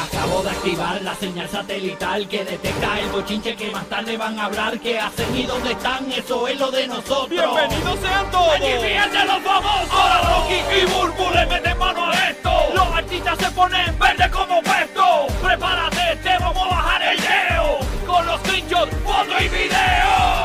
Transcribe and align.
Acabo 0.00 0.42
de 0.42 0.50
activar 0.50 1.02
la 1.02 1.14
señal 1.14 1.48
satelital 1.48 2.26
que 2.26 2.42
detecta 2.44 2.98
el 3.00 3.08
bochinche 3.10 3.54
que 3.54 3.70
más 3.70 3.84
tarde 3.86 4.16
van 4.16 4.38
a 4.38 4.46
hablar. 4.46 4.80
¿Qué 4.80 4.98
hacen 4.98 5.36
y 5.36 5.42
dónde 5.42 5.72
están? 5.72 6.10
Eso 6.10 6.48
es 6.48 6.58
lo 6.58 6.70
de 6.70 6.86
nosotros. 6.86 7.28
¡Bienvenidos 7.28 8.00
sean 8.00 8.30
todos! 8.30 8.54
¡Allí 8.54 8.72
fíjense 8.82 9.24
los 9.26 9.42
famosos! 9.42 9.90
Ahora 9.90 10.20
Rocky 10.22 10.54
y 10.54 10.86
Burbu 10.86 11.34
le 11.34 11.46
meten 11.46 11.78
mano 11.78 12.06
a 12.06 12.14
esto. 12.30 12.50
Los 12.74 12.86
artistas 12.86 13.38
se 13.38 13.50
ponen 13.50 13.98
verde 13.98 14.30
como 14.30 14.62
puesto. 14.62 15.26
Prepárate, 15.42 16.16
te 16.22 16.38
vamos 16.38 16.62
a 16.62 16.68
bajar 16.68 17.02
el 17.02 17.20
leo. 17.20 17.78
Con 18.06 18.26
los 18.26 18.40
screenshots, 18.40 18.96
foto 19.04 19.34
y 19.38 19.48
video. 19.48 20.40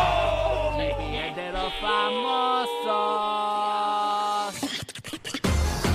de 1.36 1.52
los 1.52 1.74
famosos. 1.80 2.75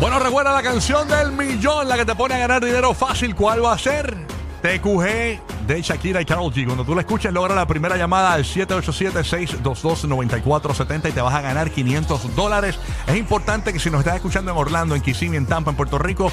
Bueno, 0.01 0.19
recuerda 0.19 0.53
la 0.55 0.63
canción 0.63 1.07
del 1.09 1.33
millón, 1.33 1.87
la 1.87 1.99
que 1.99 2.07
te 2.07 2.15
pone 2.15 2.35
a 2.35 2.39
ganar 2.39 2.65
dinero 2.65 2.95
fácil. 2.95 3.35
¿Cuál 3.35 3.63
va 3.63 3.75
a 3.75 3.79
ser? 3.79 4.17
TQG 4.63 5.67
de 5.67 5.83
Shakira 5.83 6.23
y 6.23 6.25
Karol 6.25 6.51
G. 6.55 6.65
Cuando 6.65 6.87
tú 6.87 6.95
la 6.95 7.03
escuches, 7.03 7.31
logra 7.31 7.55
la 7.55 7.67
primera 7.67 7.99
llamada 7.99 8.33
al 8.33 8.45
787-622-9470 8.45 11.11
y 11.11 11.13
te 11.13 11.21
vas 11.21 11.35
a 11.35 11.43
ganar 11.43 11.71
500 11.71 12.35
dólares. 12.35 12.79
Es 13.07 13.17
importante 13.17 13.75
que 13.75 13.79
si 13.79 13.91
nos 13.91 13.99
estás 13.99 14.17
escuchando 14.17 14.51
en 14.51 14.57
Orlando, 14.57 14.95
en 14.95 15.03
Kissimmee, 15.03 15.37
en 15.37 15.45
Tampa, 15.45 15.71
en 15.71 15.77
Puerto 15.77 15.99
Rico, 15.99 16.33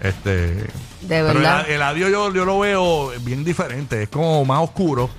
Este. 0.00 0.30
De 0.30 0.68
Pero 1.08 1.24
verdad. 1.26 1.66
Ela- 1.66 1.74
Eladio 1.74 2.08
yo, 2.08 2.32
yo 2.32 2.44
lo 2.44 2.58
veo 2.60 3.10
bien 3.20 3.44
diferente. 3.44 4.04
Es 4.04 4.08
como 4.08 4.44
más 4.44 4.60
oscuro. 4.62 5.10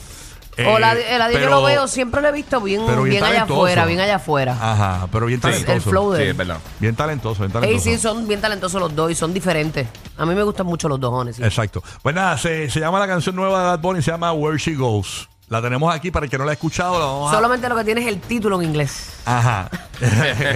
O 0.57 0.61
Eh, 0.61 0.75
Eladio, 0.75 1.03
Eladio 1.07 1.39
yo 1.39 1.49
lo 1.49 1.63
veo, 1.63 1.87
siempre 1.87 2.21
lo 2.21 2.27
he 2.29 2.31
visto 2.31 2.59
bien, 2.61 2.81
pero 2.85 3.03
bien 3.03 3.21
bien, 3.21 3.23
allá 3.23 3.43
afuera, 3.43 3.85
bien 3.85 3.99
allá 3.99 4.15
afuera. 4.17 4.57
Ajá, 4.59 5.07
pero 5.11 5.25
bien 5.25 5.39
Sí. 5.39 5.43
talentoso. 5.43 5.73
el 5.73 5.81
flow 5.81 6.11
de 6.11 6.23
Sí, 6.23 6.29
es 6.29 6.37
verdad. 6.37 6.57
Bien 6.79 6.95
talentoso, 6.95 7.39
bien 7.41 7.49
Ey, 7.51 7.53
talentoso. 7.61 7.83
sí, 7.89 7.97
son 7.97 8.27
bien 8.27 8.41
talentosos 8.41 8.79
los 8.81 8.95
dos 8.95 9.11
y 9.11 9.15
son 9.15 9.33
diferentes. 9.33 9.87
A 10.17 10.25
mí 10.25 10.35
me 10.35 10.43
gustan 10.43 10.65
mucho 10.65 10.87
los 10.87 10.99
dos, 10.99 11.11
honestly. 11.13 11.43
Exacto. 11.45 11.81
Pues 12.01 12.13
nada, 12.15 12.37
se, 12.37 12.69
se 12.69 12.79
llama 12.79 12.99
la 12.99 13.07
canción 13.07 13.35
nueva 13.35 13.59
de 13.59 13.65
Bad 13.65 13.79
Bunny, 13.79 14.01
se 14.01 14.11
llama 14.11 14.31
Where 14.33 14.57
She 14.57 14.75
Goes. 14.75 15.27
La 15.49 15.61
tenemos 15.61 15.93
aquí 15.93 16.09
para 16.09 16.25
el 16.25 16.29
que 16.31 16.37
no 16.37 16.45
la 16.45 16.51
ha 16.51 16.53
escuchado. 16.53 16.97
La 16.97 17.05
vamos 17.05 17.31
a- 17.31 17.35
Solamente 17.35 17.67
lo 17.69 17.75
que 17.75 17.83
tiene 17.83 18.01
es 18.01 18.07
el 18.07 18.19
título 18.21 18.59
en 18.61 18.67
inglés. 18.69 19.09
Ajá. 19.25 19.69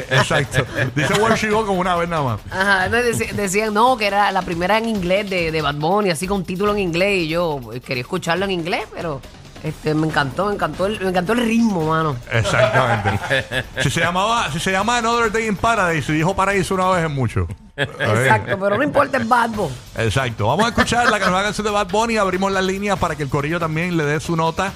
Exacto. 0.10 0.66
Dice 0.96 1.14
Where 1.16 1.36
She 1.36 1.50
Goes 1.50 1.66
como 1.68 1.80
una 1.82 1.96
vez 1.96 2.10
nada 2.10 2.24
más. 2.24 2.40
Ajá, 2.52 2.86
entonces 2.86 3.36
decían, 3.36 3.74
no, 3.74 3.98
que 3.98 4.08
era 4.08 4.32
la 4.32 4.42
primera 4.42 4.78
en 4.78 4.88
inglés 4.90 5.30
de, 5.30 5.52
de 5.52 5.62
Bad 5.62 5.76
Bunny, 5.76 6.10
así 6.10 6.28
con 6.28 6.44
título 6.44 6.72
en 6.74 6.80
inglés. 6.80 7.24
Y 7.24 7.28
yo 7.28 7.60
pues, 7.62 7.82
quería 7.82 8.02
escucharlo 8.02 8.46
en 8.46 8.52
inglés, 8.52 8.84
pero 8.94 9.22
este 9.68 9.94
me 9.94 10.08
encantó, 10.08 10.48
me 10.48 10.54
encantó 10.54 10.86
el, 10.86 11.00
me 11.00 11.10
encantó 11.10 11.34
el 11.34 11.40
ritmo, 11.40 11.88
mano. 11.88 12.16
Exactamente. 12.32 13.66
si 13.82 13.90
se 13.90 14.00
llamaba, 14.00 14.52
si 14.52 14.60
se 14.60 14.72
llama 14.72 14.98
Another 14.98 15.32
Day 15.32 15.48
in 15.48 15.56
Paradise, 15.56 16.12
y 16.12 16.16
dijo 16.16 16.36
paraíso 16.36 16.76
una 16.76 16.90
vez 16.90 17.06
es 17.06 17.12
mucho. 17.12 17.48
Exacto, 17.78 18.58
pero 18.60 18.78
no 18.78 18.84
importa 18.84 19.18
el 19.18 19.26
Bad 19.26 19.52
Bunny. 19.52 19.74
Exacto. 19.98 20.48
Vamos 20.48 20.66
a 20.66 20.70
escuchar 20.70 21.10
la 21.10 21.20
nueva 21.20 21.44
canción 21.44 21.66
de 21.66 21.72
Bad 21.72 21.90
Bunny. 21.90 22.18
Abrimos 22.18 22.52
las 22.52 22.64
líneas 22.64 22.98
para 22.98 23.16
que 23.16 23.24
el 23.24 23.30
corillo 23.30 23.60
también 23.60 23.96
le 23.96 24.04
dé 24.04 24.20
su 24.20 24.36
nota 24.36 24.72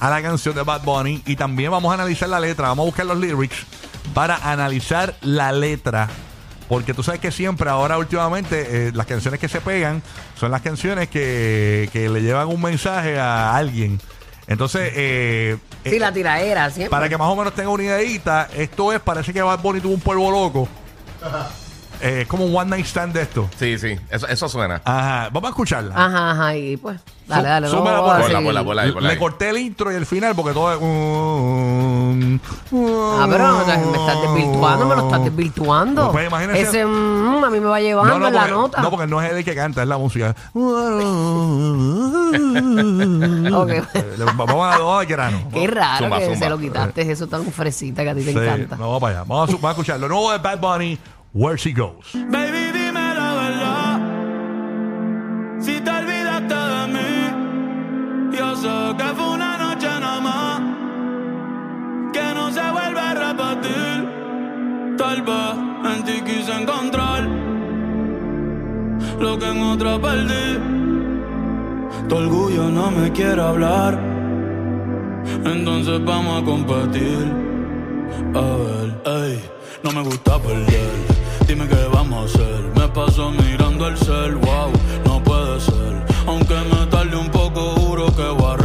a 0.00 0.10
la 0.10 0.22
canción 0.22 0.54
de 0.54 0.62
Bad 0.62 0.82
Bunny. 0.82 1.22
Y 1.26 1.36
también 1.36 1.70
vamos 1.70 1.90
a 1.90 1.94
analizar 1.94 2.28
la 2.28 2.40
letra. 2.40 2.68
Vamos 2.68 2.84
a 2.84 2.86
buscar 2.86 3.06
los 3.06 3.18
lyrics 3.18 3.66
para 4.14 4.36
analizar 4.50 5.14
la 5.20 5.52
letra. 5.52 6.08
Porque 6.72 6.94
tú 6.94 7.02
sabes 7.02 7.20
que 7.20 7.30
siempre, 7.30 7.68
ahora 7.68 7.98
últimamente, 7.98 8.88
eh, 8.88 8.92
las 8.94 9.04
canciones 9.04 9.38
que 9.38 9.46
se 9.46 9.60
pegan 9.60 10.02
son 10.40 10.50
las 10.50 10.62
canciones 10.62 11.10
que, 11.10 11.90
que 11.92 12.08
le 12.08 12.22
llevan 12.22 12.48
un 12.48 12.62
mensaje 12.62 13.20
a 13.20 13.54
alguien. 13.54 14.00
Entonces, 14.46 14.90
eh, 14.94 15.58
Sí, 15.84 15.96
eh, 15.96 16.00
la 16.00 16.10
tiraera, 16.14 16.70
siempre. 16.70 16.88
para 16.88 17.10
que 17.10 17.18
más 17.18 17.28
o 17.28 17.36
menos 17.36 17.54
tenga 17.54 17.68
una 17.68 17.82
ideita, 17.82 18.48
esto 18.56 18.90
es, 18.90 19.00
parece 19.00 19.34
que 19.34 19.42
Bad 19.42 19.60
Bunny 19.60 19.82
tuvo 19.82 19.92
un 19.92 20.00
polvo 20.00 20.30
loco. 20.30 20.66
Eh, 22.04 22.22
es 22.22 22.26
como 22.28 22.44
un 22.44 22.54
one 22.56 22.68
night 22.70 22.84
stand 22.86 23.12
de 23.14 23.22
esto. 23.22 23.48
Sí, 23.58 23.78
sí. 23.78 23.96
Eso, 24.10 24.26
eso 24.26 24.48
suena. 24.48 24.82
Ajá, 24.84 25.28
vamos 25.32 25.48
a 25.48 25.50
escucharla. 25.50 25.94
Ajá, 25.94 26.30
ajá, 26.32 26.56
y 26.56 26.76
pues, 26.76 26.98
dale, 27.28 27.48
dale. 27.48 27.66
no 27.68 27.72
súmela 27.72 28.00
por- 28.00 28.16
a 28.16 28.18
Ponla, 28.20 28.40
ponla, 28.40 28.64
ponla 28.64 28.82
ahí, 28.82 28.92
ponla 28.92 29.06
Le 29.08 29.12
ahí. 29.14 29.18
corté 29.20 29.50
el 29.50 29.58
intro 29.58 29.92
y 29.92 29.94
el 29.94 30.04
final 30.04 30.34
porque 30.34 30.52
todo 30.52 30.72
es. 30.72 30.78
Ah, 32.74 33.26
pero 33.30 33.46
no, 33.48 33.64
me 33.64 33.98
estás 33.98 34.22
desvirtuando, 34.22 34.86
me 34.86 34.96
lo 34.96 35.04
estás 35.06 35.24
desvirtuando. 35.24 36.02
No, 36.06 36.12
pues, 36.12 36.26
imagínese- 36.28 36.60
Ese 36.62 36.84
mm, 36.84 37.44
a 37.44 37.50
mí 37.50 37.60
me 37.60 37.66
va 37.66 37.80
llevando 37.80 38.18
no, 38.18 38.26
en 38.28 38.34
la 38.34 38.40
porque, 38.40 38.52
nota. 38.54 38.82
no, 38.82 38.90
porque 38.90 39.06
no 39.06 39.22
es 39.22 39.30
él 39.30 39.36
el 39.38 39.44
que 39.44 39.54
canta, 39.54 39.82
es 39.82 39.88
la 39.88 39.98
música. 39.98 40.34
Ok. 43.52 43.68
Le- 44.18 44.24
Vamos 44.24 44.50
a 44.50 44.78
vamos 44.78 45.00
al 45.00 45.06
grano. 45.06 45.38
Qué 45.52 45.66
raro 45.66 46.04
Zumba, 46.04 46.18
que 46.18 46.24
zumba. 46.26 46.38
se 46.38 46.48
lo 46.50 46.58
quitaste, 46.58 47.10
eso 47.12 47.26
tan 47.26 47.44
fresita 47.52 48.02
que 48.02 48.10
a 48.10 48.14
ti 48.14 48.24
te 48.24 48.32
Sí, 48.32 48.38
encanta. 48.38 48.76
no, 48.76 48.86
vamos 48.86 49.00
para 49.00 49.14
allá. 49.20 49.24
Vamos 49.28 49.48
a, 49.48 49.52
su- 49.52 49.58
vamos 49.58 49.68
a 49.68 49.72
escuchar 49.72 50.00
lo 50.00 50.08
nuevo 50.08 50.32
de 50.32 50.38
Bad 50.38 50.58
Bunny, 50.58 50.98
Where 51.34 51.56
She 51.56 51.72
Goes. 51.72 52.12
Baby, 52.12 52.72
dime 52.72 53.14
la 53.14 53.34
verdad. 53.40 54.00
Si 55.62 55.80
te 55.80 55.90
olvidaste 55.90 56.54
de 56.54 56.86
mí, 56.92 58.36
yo 58.36 58.54
sé 58.54 58.96
que 58.98 59.04
fue 59.14 59.28
una 59.30 59.56
noche 59.56 59.88
nada 59.88 60.20
más. 60.20 60.60
Que 62.12 62.34
no 62.34 62.50
se 62.52 62.60
vuelve 62.70 63.00
a 63.00 63.14
repetir. 63.14 64.96
Tal 64.98 65.22
vez 65.22 65.96
en 65.96 66.04
ti 66.04 66.20
quise 66.20 66.52
encontrar 66.52 67.22
lo 69.18 69.38
que 69.38 69.46
en 69.46 69.62
otra 69.62 69.98
perdí. 69.98 70.58
Tu 72.10 72.14
orgullo 72.14 72.68
no 72.68 72.90
me 72.90 73.10
quiere 73.10 73.40
hablar. 73.40 73.98
Entonces 75.46 76.04
vamos 76.04 76.42
a 76.42 76.44
competir. 76.44 77.32
A 78.34 78.56
ver, 78.64 79.00
ey, 79.06 79.40
no 79.82 79.92
me 79.92 80.02
gusta 80.02 80.38
perder. 80.38 81.11
Dime 81.46 81.66
qué 81.68 81.88
vamos 81.92 82.22
a 82.22 82.24
hacer. 82.24 82.62
Me 82.76 82.88
paso 82.88 83.30
mirando 83.30 83.88
el 83.88 83.96
cel, 83.96 84.36
wow, 84.36 84.70
no 85.04 85.22
puede 85.22 85.60
ser. 85.60 86.06
Aunque 86.26 86.54
me 86.54 86.86
tarde 86.86 87.16
un 87.16 87.30
poco, 87.30 87.60
juro 87.80 88.14
que 88.14 88.22
voy 88.22 88.61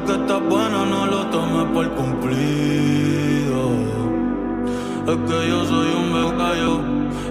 que 0.00 0.12
estás 0.12 0.40
buena, 0.48 0.84
no 0.84 1.06
lo 1.06 1.26
tomes 1.26 1.66
por 1.72 1.88
cumplido. 1.94 3.62
Es 5.06 5.16
que 5.28 5.48
yo 5.48 5.64
soy 5.64 5.88
un 6.00 6.12
becayo, 6.12 6.80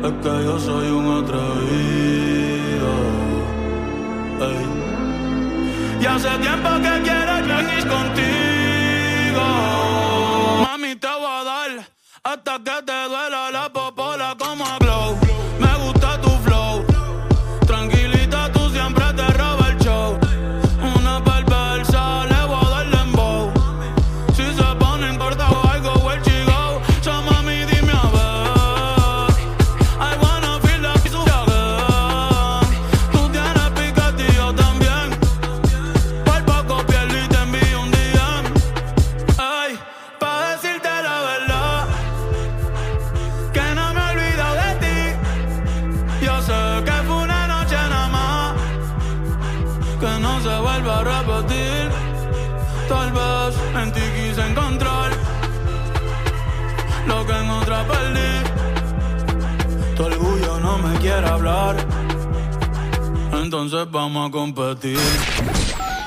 es 0.07 0.13
que 0.23 0.43
yo 0.45 0.59
soy 0.59 0.87
un 0.91 1.23
atrevido. 1.23 2.43
Y 6.01 6.05
hace 6.05 6.29
tiempo 6.39 6.69
que 6.81 7.01
quiero 7.01 7.33
venir 7.47 7.87
contigo. 7.87 8.32
Entonces 63.63 63.89
vamos 63.91 64.27
a 64.27 64.31
competir. 64.31 64.99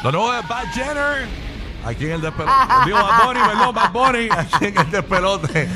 Lo 0.04 0.12
nuevo 0.12 0.30
de 0.30 0.42
Bad 0.42 0.64
Jenner. 0.74 1.26
Aquí 1.86 2.04
en 2.04 2.12
el 2.12 2.20
despelote. 2.20 2.52
Digo, 2.84 2.98
Bad 2.98 3.24
Bunny, 3.26 3.40
perdón, 3.40 3.74
Bad 3.74 3.92
Bunny. 3.92 4.28
Aquí 4.36 4.66
en 4.66 4.76
el 4.78 4.90
despelote. 4.90 5.68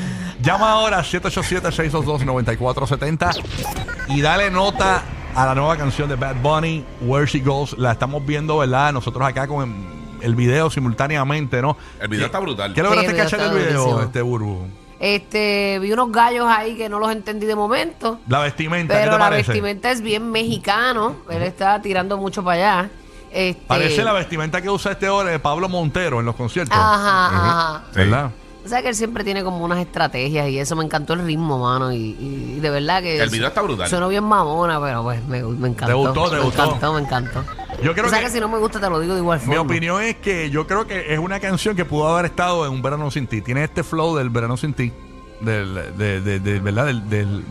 Llama 0.43 0.71
ahora 0.73 1.01
787-622-9470 1.03 3.43
y 4.09 4.21
dale 4.21 4.51
nota 4.51 5.01
a 5.33 5.45
la 5.47 5.55
nueva 5.55 5.75
canción 5.75 6.07
de 6.07 6.15
Bad 6.17 6.35
Bunny, 6.43 6.85
Where 7.01 7.25
She 7.25 7.39
Goes. 7.39 7.75
La 7.79 7.93
estamos 7.93 8.23
viendo, 8.25 8.59
¿verdad? 8.59 8.93
Nosotros 8.93 9.27
acá 9.27 9.47
con 9.47 9.73
el 10.21 10.35
video 10.35 10.69
simultáneamente, 10.69 11.63
¿no? 11.63 11.75
El 11.99 12.09
video 12.09 12.23
¿Qué- 12.23 12.27
está 12.27 12.37
brutal. 12.39 12.73
¿Qué 12.75 12.83
lograste 12.83 13.09
Sí, 13.11 13.15
el 13.15 13.15
video 13.15 13.25
cachar 13.25 13.39
está 13.39 13.53
video, 13.57 14.01
este 14.03 14.21
Burbu? 14.21 14.67
Este, 15.01 15.79
vi 15.79 15.91
unos 15.91 16.11
gallos 16.11 16.45
ahí 16.47 16.77
que 16.77 16.87
no 16.87 16.99
los 16.99 17.11
entendí 17.11 17.47
de 17.47 17.55
momento. 17.55 18.19
La 18.27 18.39
vestimenta, 18.39 18.93
¿qué 18.93 18.99
Pero 18.99 19.13
te 19.13 19.17
la 19.17 19.25
parece? 19.29 19.51
vestimenta 19.51 19.89
es 19.89 20.01
bien 20.01 20.29
mexicano. 20.31 21.15
Él 21.27 21.41
está 21.41 21.81
tirando 21.81 22.17
mucho 22.17 22.43
para 22.43 22.55
allá. 22.81 22.89
Este, 23.31 23.63
Parece 23.65 24.03
la 24.03 24.13
vestimenta 24.13 24.61
que 24.61 24.69
usa 24.69 24.91
este 24.91 25.09
hombre 25.09 25.31
de 25.31 25.39
Pablo 25.39 25.67
Montero 25.67 26.19
en 26.19 26.25
los 26.27 26.35
conciertos. 26.35 26.77
Ajá, 26.77 27.25
ajá. 27.27 27.83
¿Verdad? 27.95 28.29
O 28.63 28.67
sea 28.67 28.83
que 28.83 28.89
él 28.89 28.95
siempre 28.95 29.23
tiene 29.23 29.43
como 29.43 29.65
unas 29.65 29.79
estrategias 29.79 30.47
y 30.49 30.59
eso 30.59 30.75
me 30.75 30.83
encantó 30.85 31.13
el 31.13 31.25
ritmo, 31.25 31.57
mano. 31.57 31.91
Y, 31.91 32.15
y 32.19 32.59
de 32.59 32.69
verdad 32.69 33.01
que. 33.01 33.19
El 33.19 33.29
video 33.31 33.47
está 33.47 33.61
brutal. 33.63 33.89
Sonó 33.89 34.07
bien 34.07 34.23
mamona, 34.23 34.79
pero 34.79 35.01
pues 35.01 35.25
me, 35.25 35.41
me 35.41 35.69
encantó. 35.69 35.87
¿Te 35.87 35.93
gustó? 35.93 36.29
¿Te 36.29 36.35
me 36.35 36.41
gustó? 36.43 36.63
encantó, 36.65 36.93
me 36.93 37.01
encantó. 37.01 37.43
Yo 37.83 37.93
creo 37.93 38.05
o 38.07 38.09
sea 38.09 38.19
que- 38.19 38.25
que, 38.25 38.31
si 38.31 38.39
no 38.39 38.47
me 38.49 38.57
gusta 38.57 38.79
te 38.79 38.89
lo 38.89 38.99
digo 38.99 39.13
de 39.13 39.19
igual 39.21 39.39
Mi 39.39 39.45
forma. 39.47 39.61
opinión 39.61 40.01
es 40.03 40.15
que 40.17 40.49
yo 40.49 40.67
creo 40.67 40.85
que 40.87 41.13
es 41.13 41.19
una 41.19 41.39
canción 41.39 41.75
que 41.75 41.85
pudo 41.85 42.07
haber 42.07 42.25
estado 42.25 42.65
en 42.65 42.71
un 42.73 42.81
verano 42.81 43.09
sin 43.11 43.27
ti. 43.27 43.41
Tiene 43.41 43.63
este 43.63 43.83
flow 43.83 44.15
del 44.17 44.29
verano 44.29 44.57
sin 44.57 44.73
ti. 44.73 44.91
Del, 45.41 45.97
de, 45.97 46.21
de- 46.21 46.39
de- 46.39 46.59
¿verdad? 46.59 46.85
Del, 46.85 47.09
del- 47.09 47.43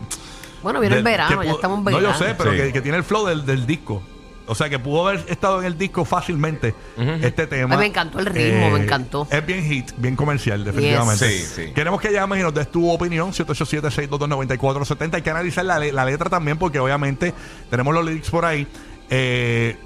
Bueno, 0.63 0.79
viene 0.79 0.97
el 0.97 1.03
del- 1.03 1.11
verano, 1.11 1.39
que 1.41 1.47
ya 1.47 1.51
estamos 1.53 1.79
en 1.79 1.83
No, 1.85 1.91
verano. 1.97 2.13
yo 2.13 2.25
sé, 2.25 2.35
pero 2.37 2.51
Sí. 2.51 2.57
que, 2.57 2.73
que 2.73 2.81
tiene 2.81 2.97
el 2.97 3.03
flow 3.03 3.25
del, 3.25 3.45
del 3.45 3.65
disco. 3.67 4.01
O 4.47 4.55
sea, 4.55 4.69
que 4.69 4.79
pudo 4.79 5.07
haber 5.07 5.23
estado 5.29 5.59
en 5.59 5.65
el 5.67 5.77
disco 5.77 6.03
fácilmente 6.03 6.73
este 7.21 7.47
tema. 7.47 7.75
Ay, 7.75 7.79
me 7.81 7.85
encantó 7.85 8.19
el 8.19 8.25
ritmo, 8.25 8.69
me 8.71 8.83
encantó. 8.83 9.25
Es 9.31 9.45
bien 9.45 9.63
hit, 9.63 9.91
bien 9.97 10.15
comercial, 10.15 10.63
definitivamente. 10.65 11.29
Sí, 11.29 11.45
sí. 11.67 11.71
Queremos 11.73 12.01
que 12.01 12.11
llames 12.11 12.39
y 12.39 12.43
nos 12.43 12.53
des 12.53 12.69
tu 12.69 12.89
opinión, 12.89 13.31
787-622-9470. 13.33 15.15
Hay 15.15 15.21
que 15.21 15.29
analizar 15.29 15.63
la, 15.63 15.79
la 15.79 16.05
letra 16.05 16.29
también, 16.29 16.57
porque 16.57 16.79
obviamente 16.79 17.33
tenemos 17.69 17.93
los 17.93 18.03
lyrics 18.05 18.29
por 18.29 18.43
ahí. 18.45 18.67
Eh, 19.09 19.77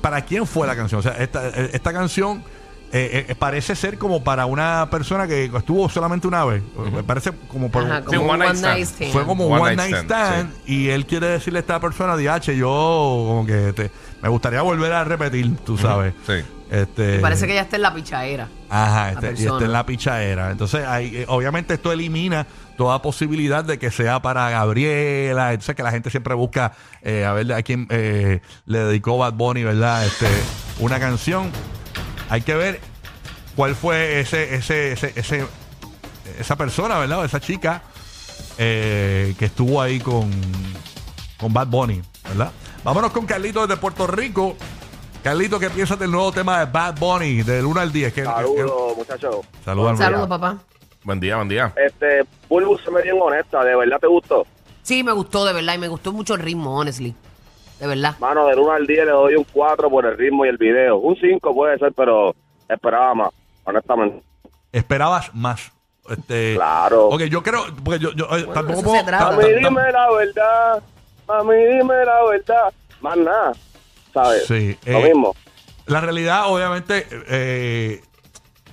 ¿Para 0.00 0.22
quién 0.22 0.46
fue 0.46 0.66
la 0.66 0.76
canción? 0.76 0.98
O 1.00 1.02
sea, 1.02 1.12
esta, 1.18 1.48
esta 1.48 1.92
canción 1.92 2.42
eh, 2.90 3.26
eh, 3.28 3.34
parece 3.34 3.76
ser 3.76 3.98
como 3.98 4.24
para 4.24 4.46
una 4.46 4.88
persona 4.90 5.26
que 5.26 5.44
estuvo 5.44 5.88
solamente 5.90 6.26
una 6.26 6.44
vez. 6.46 6.62
Me 6.92 7.02
Parece 7.02 7.32
como 7.48 7.70
por 7.70 7.84
Ajá, 7.84 7.98
un- 7.98 8.04
como 8.04 8.10
Sí, 8.18 8.24
un 8.24 8.30
one 8.30 8.38
night 8.46 8.56
stand. 8.56 8.78
stand. 8.84 9.12
fue 9.12 9.26
como 9.26 9.46
un 9.46 9.52
One 9.52 9.62
one 9.62 9.76
night 9.76 9.94
stand, 10.04 10.50
y 10.66 10.88
él 10.88 11.04
quiere 11.04 11.26
decirle 11.28 11.58
a 11.58 11.60
esta 11.60 11.80
persona, 11.80 12.16
DH, 12.16 12.56
yo 12.56 12.66
como 12.66 13.44
que 13.46 13.72
te- 13.74 13.90
me 14.22 14.28
gustaría 14.30 14.62
volver 14.62 14.92
a 14.94 15.04
repetir, 15.04 15.54
tú 15.66 15.76
sabes. 15.76 16.14
Sí. 16.26 16.32
Este, 16.70 17.16
Y 17.16 17.18
parece 17.20 17.46
que 17.46 17.54
ya 17.54 17.62
está 17.62 17.76
en 17.76 17.82
la 17.82 17.94
pichadera. 17.94 18.48
Ajá, 18.70 19.12
la 19.20 19.28
este- 19.30 19.42
y 19.42 19.46
está 19.46 19.64
en 19.64 19.72
la 19.72 19.84
pichadera. 19.86 20.50
Entonces, 20.50 20.86
hay, 20.86 21.14
eh, 21.18 21.24
obviamente 21.28 21.74
esto 21.74 21.92
elimina 21.92 22.46
toda 22.78 23.02
posibilidad 23.02 23.62
de 23.64 23.78
que 23.78 23.90
sea 23.90 24.22
para 24.22 24.48
Gabriela. 24.48 25.52
Entonces, 25.52 25.74
que 25.76 25.82
la 25.82 25.90
gente 25.90 26.08
siempre 26.08 26.32
busca 26.34 26.72
eh, 27.02 27.26
a 27.26 27.32
ver 27.34 27.52
a 27.52 27.62
quién 27.62 27.86
eh, 27.90 28.40
le 28.64 28.78
dedicó 28.78 29.18
Bad 29.18 29.34
Bunny, 29.34 29.64
¿verdad? 29.64 30.06
Este, 30.06 30.28
una 30.78 30.98
canción. 30.98 31.50
Hay 32.30 32.40
que 32.40 32.54
ver 32.54 32.80
cuál 33.56 33.74
fue 33.74 34.20
ese, 34.20 34.54
ese, 34.54 34.92
ese, 34.92 35.12
ese- 35.16 35.46
esa 36.38 36.56
persona, 36.56 36.98
¿verdad? 36.98 37.18
O 37.18 37.24
esa 37.24 37.40
chica 37.40 37.82
eh, 38.58 39.34
que 39.38 39.46
estuvo 39.46 39.80
ahí 39.82 39.98
con, 40.00 40.30
con 41.38 41.52
Bad 41.52 41.66
Bunny, 41.66 42.00
¿verdad? 42.28 42.52
Vámonos 42.84 43.10
con 43.12 43.26
Carlito 43.26 43.66
desde 43.66 43.80
Puerto 43.80 44.06
Rico. 44.06 44.56
Carlito, 45.22 45.58
¿qué 45.58 45.68
piensas 45.68 45.98
del 45.98 46.10
nuevo 46.12 46.30
tema 46.32 46.60
de 46.60 46.66
Bad 46.70 46.96
Bunny 46.98 47.42
del 47.42 47.66
1 47.66 47.80
al 47.80 47.92
10? 47.92 48.12
¿Qué- 48.12 48.20
qué- 48.22 48.26
Saludos, 48.26 48.96
muchachos. 48.96 49.36
Saludos. 49.64 49.98
Saludos, 49.98 50.28
papá. 50.28 50.58
Buen 51.08 51.20
día, 51.20 51.36
buen 51.36 51.48
día. 51.48 51.72
Este, 51.74 52.22
Bulbus 52.50 52.82
se 52.84 52.90
me 52.90 53.00
dio 53.00 53.16
honesta, 53.16 53.64
¿de 53.64 53.74
verdad 53.74 53.98
te 53.98 54.06
gustó? 54.06 54.46
Sí, 54.82 55.02
me 55.02 55.12
gustó, 55.12 55.46
de 55.46 55.54
verdad. 55.54 55.72
Y 55.72 55.78
me 55.78 55.88
gustó 55.88 56.12
mucho 56.12 56.34
el 56.34 56.40
ritmo, 56.40 56.78
honestly. 56.78 57.14
De 57.80 57.86
verdad. 57.86 58.14
Mano, 58.18 58.46
del 58.46 58.58
1 58.58 58.72
al 58.72 58.86
10 58.86 59.06
le 59.06 59.12
doy 59.12 59.34
un 59.36 59.44
4 59.50 59.88
por 59.88 60.04
el 60.04 60.18
ritmo 60.18 60.44
y 60.44 60.50
el 60.50 60.58
video. 60.58 60.98
Un 60.98 61.16
5 61.16 61.54
puede 61.54 61.78
ser, 61.78 61.94
pero 61.96 62.34
esperaba 62.68 63.14
más, 63.14 63.30
honestamente. 63.64 64.22
Esperabas 64.70 65.34
más. 65.34 65.72
Este, 66.10 66.56
Claro. 66.56 67.06
Ok, 67.08 67.22
yo 67.22 67.42
creo. 67.42 67.64
Porque 67.82 68.00
yo, 68.00 68.12
yo, 68.12 68.26
eh, 68.36 68.46
tampoco 68.52 68.82
puedo- 68.82 69.02
ta- 69.06 69.30
ta- 69.30 69.38
dime 69.38 69.90
la 69.90 70.10
verdad. 70.10 70.82
Mami, 71.26 71.56
dime 71.56 72.04
la 72.04 72.22
verdad. 72.28 72.70
Más 73.00 73.16
nada, 73.16 73.52
¿sabes? 74.12 74.44
Sí, 74.46 74.76
Lo 74.84 74.98
eh, 74.98 75.04
mismo. 75.04 75.34
La 75.86 76.02
realidad, 76.02 76.52
obviamente. 76.52 77.06
eh, 77.30 78.02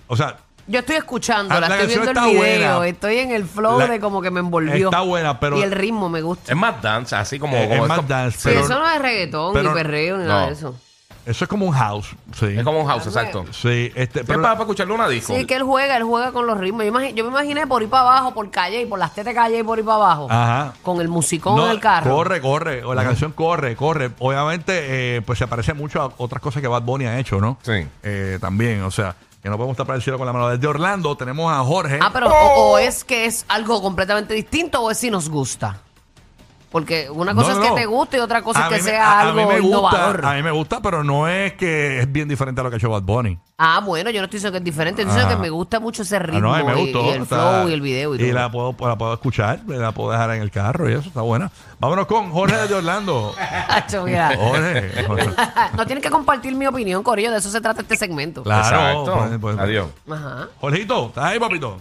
o 0.07 0.17
sea, 0.17 0.35
Yo 0.67 0.79
estoy 0.79 0.95
escuchándola, 0.95 1.57
Ah, 1.67 1.69
la 1.69 1.75
estoy 1.75 1.88
viendo 1.88 2.07
está 2.07 2.25
el 2.25 2.31
video, 2.38 2.39
buena. 2.77 2.88
estoy 2.88 3.17
en 3.19 3.31
el 3.31 3.45
flow 3.45 3.77
La- 3.79 3.88
de 3.88 4.00
como 4.00 4.22
que 4.22 4.31
me 4.31 4.39
envolvió. 4.39 4.88
está 4.89 5.01
buena, 5.01 5.39
pero- 5.39 5.57
Y 5.60 5.62
el 5.62 5.72
ritmo 5.72 6.10
me 6.10 6.22
gusta. 6.22 6.51
Es 6.51 6.57
más 6.57 6.81
dance, 6.81 7.15
así 7.15 7.38
como. 7.38 7.55
Eh, 7.55 7.67
como 7.69 7.84
es 7.84 7.89
más 7.89 8.00
esto- 8.00 8.07
dance, 8.13 8.38
Sí, 8.39 8.43
pero- 8.50 8.62
eso 8.62 8.79
no 8.79 8.89
es 8.89 9.00
reggaetón, 9.01 9.53
pero- 9.53 9.69
ni 9.69 9.75
perreo, 9.75 10.17
ni 10.17 10.25
nada 10.25 10.48
de 10.48 10.53
eso. 10.53 10.75
eso 11.24 11.45
es 11.45 11.48
como 11.50 11.67
un 11.67 11.72
house. 11.74 12.15
Sí. 12.39 12.48
Es 12.57 12.63
como 12.63 12.79
un 12.81 12.88
house, 12.88 13.05
exacto. 13.05 13.45
Sí, 13.51 13.91
este. 13.95 14.22
Es 14.22 14.25
pero 14.25 14.41
para, 14.41 14.53
para 14.55 14.63
escucharle 14.63 14.93
una 14.93 15.07
disco. 15.07 15.36
Sí, 15.36 15.45
que 15.45 15.55
él 15.55 15.62
juega, 15.63 15.98
él 15.98 16.03
juega 16.03 16.31
con 16.31 16.48
los 16.48 16.57
ritmos. 16.60 16.84
Yo, 16.84 16.91
imagi- 16.91 17.13
yo 17.13 17.24
me 17.25 17.29
imaginé 17.29 17.67
por 17.67 17.84
ir 17.84 17.89
para 17.89 18.01
abajo, 18.03 18.34
por 18.34 18.50
calle 18.50 18.81
y 18.81 18.86
por 18.88 18.98
las 18.98 19.12
tetas 19.13 19.25
de 19.27 19.34
calle 19.36 19.60
y 19.60 19.63
por 19.63 19.77
ir 19.77 19.86
para 19.86 19.98
abajo. 19.98 20.27
Ajá. 20.31 20.74
Con 20.81 21.00
el 21.00 21.10
musicón 21.10 21.57
No, 21.57 21.65
en 21.65 21.72
el 21.74 21.79
carro. 21.79 22.10
Corre, 22.12 22.41
corre. 22.41 22.84
O 22.84 22.95
la 22.95 23.03
canción 23.03 23.34
corre, 23.34 23.75
corre. 23.75 24.10
Obviamente, 24.17 25.17
eh, 25.17 25.22
pues 25.22 25.38
se 25.38 25.45
parece 25.45 25.74
mucho 25.75 26.01
a 26.01 26.12
otras 26.17 26.41
cosas 26.41 26.60
que 26.62 26.67
Bad 26.67 26.81
Bunny 26.81 27.05
ha 27.05 27.19
hecho, 27.19 27.39
¿no? 27.39 27.60
Sí. 27.62 27.86
Eh, 28.01 28.39
también, 28.41 28.81
o 28.81 28.89
sea. 28.89 29.15
Que 29.45 29.49
no 29.51 29.57
podemos 29.57 29.77
tapar 29.77 29.95
el 29.97 30.01
cielo 30.01 30.17
con 30.17 30.25
la 30.25 30.33
mano. 30.33 30.49
Desde 30.49 30.65
Orlando 30.65 31.15
tenemos 31.15 31.53
a 31.53 31.63
Jorge. 31.63 31.99
Ah, 32.01 32.09
pero 32.11 32.29
o, 32.29 32.71
o 32.71 32.77
es 32.79 33.03
que 33.03 33.25
es 33.25 33.45
algo 33.47 33.79
completamente 33.79 34.33
distinto 34.33 34.81
o 34.81 34.89
es 34.89 34.97
si 34.97 35.11
nos 35.11 35.29
gusta. 35.29 35.81
Porque 36.75 37.10
una 37.10 37.34
cosa 37.34 37.53
no, 37.53 37.63
es 37.63 37.70
que 37.70 37.75
te 37.77 37.86
guste 37.86 38.17
y 38.17 38.20
otra 38.20 38.41
cosa 38.41 38.60
A 38.60 38.67
es 38.67 38.70
que 38.75 38.84
me- 38.84 38.89
sea 38.89 39.10
a- 39.10 39.20
a 39.20 39.22
algo 39.29 39.39
mí 39.39 39.46
me 39.48 39.60
innovador. 39.65 40.15
Gusta, 40.17 40.32
a 40.32 40.34
mí 40.36 40.44
me 40.44 40.51
gusta, 40.51 40.82
pero 40.82 41.05
no 41.05 41.25
es 41.29 41.53
que 41.53 42.01
es 42.01 42.12
bien 42.12 42.27
diferente 42.27 42.60
a 42.60 42.65
lo 42.65 42.70
que 42.70 42.75
ha 42.75 42.77
hecho 42.79 42.89
Bad 42.89 43.03
Bunny. 43.03 43.39
Ah, 43.58 43.79
bueno, 43.82 44.10
yo 44.10 44.20
no 44.20 44.25
estoy 44.25 44.39
diciendo 44.39 44.51
que 44.51 44.58
es 44.58 44.63
diferente, 44.65 45.03
estoy 45.03 45.15
diciendo 45.15 45.38
que 45.38 45.41
me 45.41 45.50
gusta 45.50 45.79
mucho 45.79 46.01
ese 46.01 46.17
Ah, 46.17 46.20
ritmo 46.20 46.41
no, 46.41 46.53
a 46.53 46.58
mí 46.58 46.63
me 46.65 46.74
y- 46.74 46.91
gustó. 46.91 47.05
y, 47.05 47.10
el 47.12 47.22
está- 47.22 47.36
flow 47.38 47.70
y 47.70 47.74
el 47.74 47.79
video 47.79 48.15
y, 48.15 48.17
todo. 48.17 48.34
la 48.34 48.51
puedo, 48.51 48.75
la 48.89 48.98
puedo 48.98 49.13
escuchar, 49.13 49.62
la 49.67 49.94
puedo 49.94 50.12
dejar 50.12 50.32
en 50.32 50.41
el 50.41 50.51
carro 50.51 50.89
y 50.89 50.94
eso 50.96 51.08
está 51.08 51.22
buena. 51.22 51.50
Vámonos 51.79 52.08
con 52.08 52.29
Jorge 52.32 52.58
desde 52.58 52.75
Orlando. 52.75 53.34
Jorge. 53.89 55.03
Jorge. 55.08 55.29
no 55.77 55.86
tienes 55.86 56.03
que 56.03 56.10
compartir 56.10 56.55
mi 56.55 56.67
opinión, 56.67 57.03
Corillo, 57.03 57.32
de 57.32 57.38
eso 57.38 57.50
se 57.50 57.62
trata 57.62 57.84
este 57.84 57.96
segmento. 57.96 58.44
Claro. 58.44 58.65
Exacto. 58.65 59.17
pues, 59.29 59.39
pues, 59.39 59.60
Adiós. 59.60 59.88
Ajá. 60.12 60.48
Jorgito, 60.60 61.05
¿estás 61.08 61.24
ahí, 61.24 61.39
papito? 61.39 61.77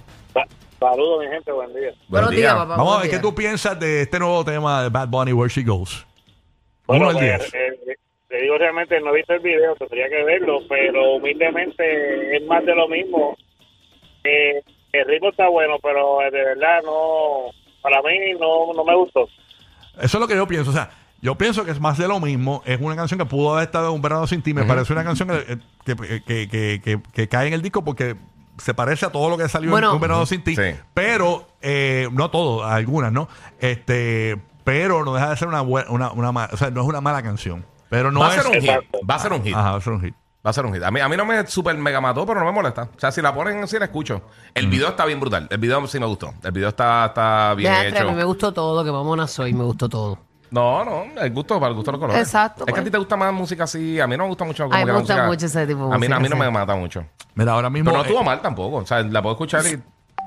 Saludos, 0.78 1.24
mi 1.24 1.30
gente, 1.30 1.52
buen 1.52 1.68
día. 1.72 1.80
Buen 1.90 1.96
Buenos 2.08 2.30
día. 2.30 2.38
días, 2.40 2.54
papá. 2.54 2.76
Vamos 2.76 2.98
a 2.98 3.00
ver 3.02 3.10
qué 3.10 3.18
tú 3.18 3.34
piensas 3.34 3.78
de 3.80 4.02
este 4.02 4.18
nuevo 4.18 4.44
tema 4.44 4.82
de 4.82 4.88
Bad 4.90 5.08
Bunny, 5.08 5.32
Where 5.32 5.52
She 5.52 5.62
Goes. 5.62 6.06
Bueno, 6.86 7.08
Uno 7.08 7.18
al 7.18 7.26
pues, 7.26 7.52
10. 7.52 7.54
eh, 7.54 7.96
te 8.28 8.36
digo 8.42 8.58
realmente, 8.58 9.00
no 9.00 9.10
he 9.10 9.16
visto 9.16 9.32
el 9.32 9.40
video, 9.40 9.74
tendría 9.76 10.08
que 10.08 10.22
verlo, 10.24 10.58
pero 10.68 11.14
humildemente 11.14 12.36
es 12.36 12.44
más 12.46 12.64
de 12.66 12.74
lo 12.74 12.88
mismo. 12.88 13.36
Eh, 14.24 14.62
el 14.92 15.04
ritmo 15.06 15.30
está 15.30 15.48
bueno, 15.48 15.76
pero 15.82 16.20
eh, 16.22 16.30
de 16.30 16.44
verdad 16.44 16.80
no, 16.84 17.50
para 17.80 18.02
mí 18.02 18.18
no, 18.38 18.72
no 18.74 18.84
me 18.84 18.94
gustó. 18.96 19.26
Eso 19.96 20.18
es 20.18 20.20
lo 20.20 20.26
que 20.28 20.34
yo 20.36 20.46
pienso. 20.46 20.70
O 20.70 20.74
sea, 20.74 20.90
yo 21.22 21.36
pienso 21.36 21.64
que 21.64 21.70
es 21.70 21.80
más 21.80 21.96
de 21.96 22.08
lo 22.08 22.20
mismo. 22.20 22.62
Es 22.66 22.78
una 22.80 22.96
canción 22.96 23.18
que 23.18 23.24
pudo 23.26 23.52
haber 23.54 23.64
estado 23.64 23.88
en 23.88 23.94
un 23.94 24.02
verano 24.02 24.26
sin 24.26 24.42
ti. 24.42 24.52
Me 24.52 24.64
parece 24.64 24.92
una 24.92 25.04
canción 25.04 25.28
que, 25.30 25.58
que, 25.86 26.20
que- 26.26 26.48
que- 26.48 26.80
que- 26.82 27.00
que 27.12 27.28
cae 27.28 27.46
en 27.48 27.54
el 27.54 27.62
disco 27.62 27.82
porque 27.84 28.16
se 28.58 28.74
parece 28.74 29.06
a 29.06 29.10
todo 29.10 29.30
lo 29.30 29.36
que 29.38 29.48
salió 29.48 29.70
Bueno. 29.70 29.88
en 29.90 29.94
un 29.96 30.00
verano 30.00 30.26
sin 30.26 30.42
ti. 30.42 30.54
Sí. 30.56 30.62
Pero, 30.94 31.48
eh, 31.60 32.08
no 32.12 32.30
todo, 32.30 32.64
algunas, 32.64 33.12
¿no? 33.12 33.28
Este, 33.58 34.40
pero 34.64 35.04
no 35.04 35.14
deja 35.14 35.30
de 35.30 35.36
ser 35.36 35.48
una 35.48 35.60
buena, 35.60 35.90
una, 35.90 36.12
una 36.12 36.48
o 36.52 36.56
sea, 36.56 36.70
no 36.70 36.82
es 36.82 36.86
una 36.86 37.00
mala 37.00 37.22
canción. 37.22 37.64
Pero 37.90 38.10
no 38.10 38.20
va 38.20 38.28
a 38.28 38.30
ser 38.32 38.46
un 38.46 38.54
hit. 38.60 38.70
Va 39.08 39.14
a 39.14 39.18
ser 39.18 39.32
un 39.32 39.42
hit. 39.42 39.54
Ajá, 39.54 39.70
va 39.72 39.76
a 39.76 39.80
ser 39.80 39.92
un 39.92 40.00
hit. 40.00 40.14
Va 40.44 40.50
a 40.50 40.52
ser 40.52 40.66
un 40.66 40.74
hit. 40.74 40.82
A 40.82 40.90
mí, 40.90 41.00
a 41.00 41.08
mí 41.08 41.16
no 41.16 41.24
me 41.24 41.46
super 41.46 41.76
mega 41.76 42.00
mató, 42.00 42.26
pero 42.26 42.40
no 42.40 42.46
me 42.46 42.52
molesta. 42.52 42.88
O 42.96 43.00
sea, 43.00 43.10
si 43.12 43.22
la 43.22 43.32
ponen, 43.34 43.66
sí 43.68 43.78
la 43.78 43.86
escucho. 43.86 44.22
El 44.52 44.66
video 44.66 44.88
está 44.88 45.04
bien 45.06 45.20
brutal. 45.20 45.46
El 45.50 45.58
video 45.58 45.86
sí 45.86 45.98
me 45.98 46.06
gustó. 46.06 46.34
El 46.42 46.52
video 46.52 46.68
está, 46.68 47.06
está 47.06 47.54
bien 47.54 47.72
Ya, 47.72 47.84
entre, 47.84 48.00
a 48.00 48.02
hecho. 48.02 48.10
mí 48.10 48.16
me 48.16 48.24
gustó 48.24 48.52
todo, 48.52 48.84
que 48.84 48.90
mamona 48.92 49.26
soy, 49.26 49.54
me 49.54 49.64
gustó 49.64 49.88
todo. 49.88 50.18
No, 50.54 50.84
no, 50.84 51.20
el 51.20 51.32
gusto 51.32 51.58
para 51.58 51.70
el 51.70 51.74
gusto 51.74 51.90
de 51.90 51.98
los 51.98 52.00
colores. 52.06 52.22
Exacto, 52.26 52.62
Es 52.62 52.66
que 52.66 52.70
a 52.70 52.74
pues. 52.74 52.84
ti 52.84 52.90
te 52.90 52.98
gusta 52.98 53.16
más 53.16 53.32
música 53.32 53.64
así. 53.64 53.98
A 54.00 54.06
mí 54.06 54.16
no 54.16 54.22
me 54.24 54.28
gusta 54.28 54.44
mucho 54.44 54.64
como 54.64 54.74
A 54.74 54.78
mí 54.78 54.82
que 54.82 54.86
me 54.86 54.92
la 54.92 54.98
gusta 55.00 55.14
música- 55.14 55.26
mucho 55.28 55.46
ese 55.46 55.66
tipo 55.66 55.88
de 55.88 55.94
A 55.94 55.98
mí, 55.98 56.06
a 56.06 56.20
mí 56.20 56.28
no 56.28 56.36
me 56.36 56.46
sí. 56.46 56.52
mata 56.52 56.76
mucho. 56.76 57.04
Mira, 57.34 57.52
ahora 57.52 57.68
mismo. 57.70 57.90
Pero 57.90 57.98
no 57.98 58.04
estuvo 58.04 58.20
eh, 58.22 58.24
mal 58.24 58.40
tampoco. 58.40 58.76
O 58.76 58.86
sea, 58.86 59.02
la 59.02 59.20
puedo 59.20 59.34
escuchar 59.34 59.64
y, 59.66 59.82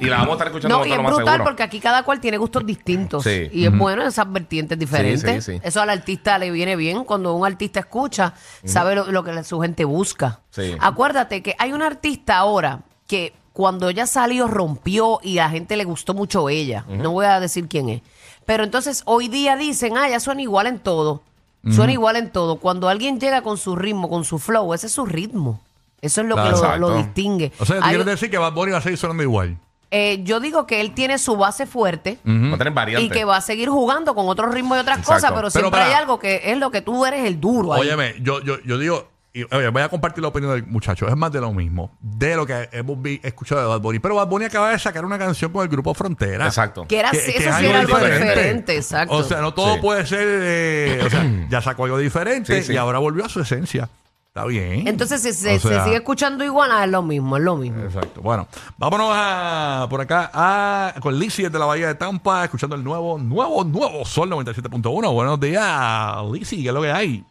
y 0.06 0.10
la 0.10 0.18
vamos 0.18 0.32
a 0.32 0.34
estar 0.34 0.48
escuchando 0.48 0.78
No, 0.80 0.86
y 0.86 0.92
es 0.92 0.98
lo 0.98 1.04
más 1.04 1.14
brutal 1.16 1.34
seguro. 1.36 1.44
porque 1.46 1.64
aquí 1.64 1.80
cada 1.80 2.04
cual 2.04 2.20
tiene 2.20 2.38
gustos 2.38 2.66
distintos. 2.66 3.24
Sí. 3.24 3.50
Y 3.54 3.66
es 3.66 3.78
bueno 3.78 4.04
esas 4.04 4.30
vertientes 4.32 4.78
diferentes. 4.78 5.46
sí, 5.46 5.54
sí. 5.54 5.62
Eso 5.64 5.82
al 5.82 5.90
artista 5.90 6.38
le 6.38 6.52
viene 6.52 6.76
bien. 6.76 7.06
Cuando 7.06 7.34
un 7.34 7.46
artista 7.46 7.80
escucha, 7.80 8.34
sabe 8.66 8.96
lo, 8.96 9.10
lo 9.12 9.24
que 9.24 9.44
su 9.46 9.62
gente 9.62 9.86
busca. 9.86 10.42
Sí. 10.50 10.76
Acuérdate 10.80 11.42
que 11.42 11.56
hay 11.58 11.72
un 11.72 11.82
artista 11.82 12.38
ahora 12.38 12.82
que 13.08 13.34
cuando 13.54 13.90
ella 13.90 14.06
salió 14.06 14.48
rompió 14.48 15.20
y 15.24 15.40
a 15.40 15.46
la 15.46 15.50
gente 15.50 15.78
le 15.78 15.84
gustó 15.84 16.14
mucho 16.14 16.48
ella. 16.50 16.86
No 16.90 17.12
voy 17.12 17.26
a 17.26 17.40
decir 17.40 17.68
quién 17.68 17.90
es. 17.90 18.02
Pero 18.48 18.64
entonces 18.64 19.04
hoy 19.06 19.28
día 19.28 19.56
dicen, 19.56 19.96
ah, 19.98 20.10
ya 20.10 20.20
suena 20.20 20.42
igual 20.42 20.66
en 20.66 20.80
todo. 20.80 21.22
Suena 21.70 21.92
igual 21.92 22.16
en 22.16 22.32
todo. 22.32 22.56
Cuando 22.56 22.88
alguien 22.90 23.20
llega 23.20 23.42
con 23.44 23.58
su 23.58 23.76
ritmo, 23.76 24.10
con 24.10 24.24
su 24.24 24.40
flow, 24.40 24.74
ese 24.74 24.88
es 24.88 24.94
su 24.94 25.06
ritmo. 25.06 25.62
Eso 26.02 26.22
es 26.22 26.28
lo 26.28 26.36
que 26.36 26.42
lo, 26.44 26.50
Exacto. 26.52 26.78
lo 26.80 26.96
distingue. 26.98 27.52
O 27.60 27.66
sea, 27.66 27.76
tú 27.78 27.84
Hay- 27.84 27.90
quieres 27.90 28.06
decir 28.06 28.32
que 28.32 28.38
Bad 28.38 28.54
Bunny 28.54 28.72
va 28.72 28.78
a 28.78 28.82
seguir 28.82 28.98
sonando 28.98 29.22
igual. 29.22 29.58
eh, 29.92 30.22
yo 30.24 30.40
digo 30.40 30.66
que 30.66 30.80
él 30.82 30.94
tiene 30.94 31.18
su 31.18 31.36
base 31.38 31.66
fuerte 31.66 32.20
Va 32.26 32.56
a 32.56 32.58
tener 32.58 32.72
y 32.72 32.76
variantes. 32.76 33.12
que 33.12 33.26
va 33.26 33.38
a 33.38 33.42
seguir 33.42 33.70
jugando 33.70 34.16
con 34.16 34.28
otros 34.30 34.54
ritmos 34.54 34.78
y 34.78 34.82
otras 34.82 35.00
Exacto. 35.00 35.14
cosas, 35.16 35.30
pero 35.32 35.42
Pero 35.42 35.52
siempre 35.52 35.72
para- 35.72 35.86
hay 35.88 35.94
algo 35.94 36.20
que 36.20 36.42
es 36.52 36.58
lo 36.58 36.72
que 36.72 36.82
tú 36.82 37.06
eres 37.06 37.26
el 37.26 37.40
duro 37.42 37.74
ahí. 37.74 37.82
Óyeme, 37.82 38.16
yo, 38.22 38.42
yo, 38.42 38.60
yo 38.66 38.78
digo, 38.78 39.08
y, 39.42 39.56
oye, 39.56 39.70
voy 39.70 39.82
a 39.82 39.90
compartir 39.90 40.22
la 40.22 40.30
opinión 40.30 40.54
del 40.54 40.66
muchacho. 40.66 41.08
Es 41.08 41.16
más 41.16 41.32
de 41.32 41.42
lo 41.42 41.52
mismo, 41.54 41.92
de 42.02 42.36
lo 42.36 42.46
que 42.46 42.70
hemos 42.72 43.02
vi- 43.02 43.20
escuchado 43.24 43.62
de 43.62 43.68
Bad 43.68 43.82
Bunny. 43.82 44.00
Pero 44.00 44.16
Bad 44.16 44.28
Bunny 44.28 44.46
acaba 44.46 44.70
de 44.72 44.80
sacar 44.80 45.06
una 45.06 45.18
canción 45.20 45.52
con 45.52 45.64
el 45.64 45.70
grupo 45.70 45.94
Frontera. 45.94 46.46
Exacto. 46.46 46.86
que 46.88 47.00
era, 47.00 47.12
Que- 47.12 47.18
eso 47.18 47.26
que 47.34 47.40
sí 47.40 47.48
algo 47.48 47.70
era 47.70 47.80
algo 47.80 47.98
diferente. 47.98 48.30
diferente, 48.30 48.76
exacto. 48.78 49.14
O 49.16 49.24
sea, 49.24 49.42
no 49.42 49.54
todo 49.54 49.76
Sí. 49.76 49.82
puede 49.82 50.06
ser. 50.06 50.28
eh, 50.28 51.02
o 51.06 51.10
sea, 51.10 51.26
ya 51.50 51.62
sacó 51.62 51.86
algo 51.86 51.98
diferente 51.98 52.62
Sí, 52.62 52.68
sí. 52.68 52.74
y 52.74 52.78
ahora 52.78 53.00
volvió 53.00 53.26
a 53.26 53.30
su 53.30 53.40
esencia. 53.42 53.90
Está 54.28 54.46
bien. 54.46 54.88
Entonces, 54.88 55.20
si 55.24 55.34
se, 55.34 55.56
O 55.56 55.60
sea, 55.60 55.80
se 55.80 55.84
sigue 55.86 55.96
escuchando 55.96 56.44
igual, 56.44 56.70
ah, 56.72 56.86
es 56.86 56.92
lo 56.92 57.02
mismo, 57.02 57.38
es 57.38 57.44
lo 57.44 57.56
mismo. 57.58 57.82
Exacto. 57.84 58.22
Bueno, 58.22 58.48
vámonos 58.78 59.10
a, 59.12 59.88
por 59.90 60.00
acá 60.00 60.30
a, 60.32 60.94
con 61.00 61.18
Lizzie 61.18 61.50
de 61.50 61.58
la 61.58 61.66
Bahía 61.66 61.88
de 61.88 61.96
Tampa, 61.96 62.44
escuchando 62.44 62.76
el 62.76 62.84
nuevo, 62.84 63.18
nuevo, 63.18 63.64
nuevo 63.64 64.06
Sol 64.06 64.30
97.1. 64.30 65.12
Buenos 65.12 65.40
días, 65.40 66.18
Lizzie, 66.32 66.62
¿qué 66.62 66.68
es 66.68 66.74
lo 66.74 66.84
que 66.84 66.92
hay? 66.92 67.26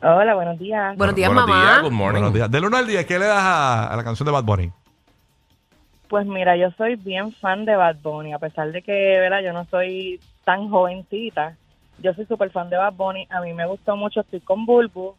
Hola, 0.00 0.34
buenos 0.34 0.58
días. 0.58 0.96
Buenos 0.96 1.16
días, 1.16 1.28
Buenos 1.28 1.48
mamá. 1.48 1.62
días, 1.62 1.82
good 1.82 1.90
morning. 1.90 2.20
Buenos 2.20 2.34
días. 2.34 2.50
Del 2.50 2.64
1 2.64 2.76
al 2.76 2.86
10, 2.86 3.06
¿qué 3.06 3.18
le 3.18 3.26
das 3.26 3.42
a, 3.42 3.92
a 3.92 3.96
la 3.96 4.04
canción 4.04 4.26
de 4.26 4.32
Bad 4.32 4.44
Bunny? 4.44 4.70
Pues 6.08 6.26
mira, 6.26 6.56
yo 6.56 6.70
soy 6.78 6.94
bien 6.96 7.32
fan 7.32 7.64
de 7.64 7.74
Bad 7.76 7.96
Bunny, 8.02 8.32
a 8.32 8.38
pesar 8.38 8.70
de 8.70 8.82
que, 8.82 8.92
¿verdad? 8.92 9.40
Yo 9.42 9.52
no 9.52 9.64
soy 9.66 10.20
tan 10.44 10.70
jovencita. 10.70 11.56
Yo 12.00 12.14
soy 12.14 12.26
súper 12.26 12.50
fan 12.50 12.70
de 12.70 12.76
Bad 12.76 12.92
Bunny. 12.94 13.26
A 13.30 13.40
mí 13.40 13.52
me 13.54 13.66
gustó 13.66 13.96
mucho 13.96 14.20
Estoy 14.20 14.40
con 14.40 14.64
Bulbu. 14.64 15.14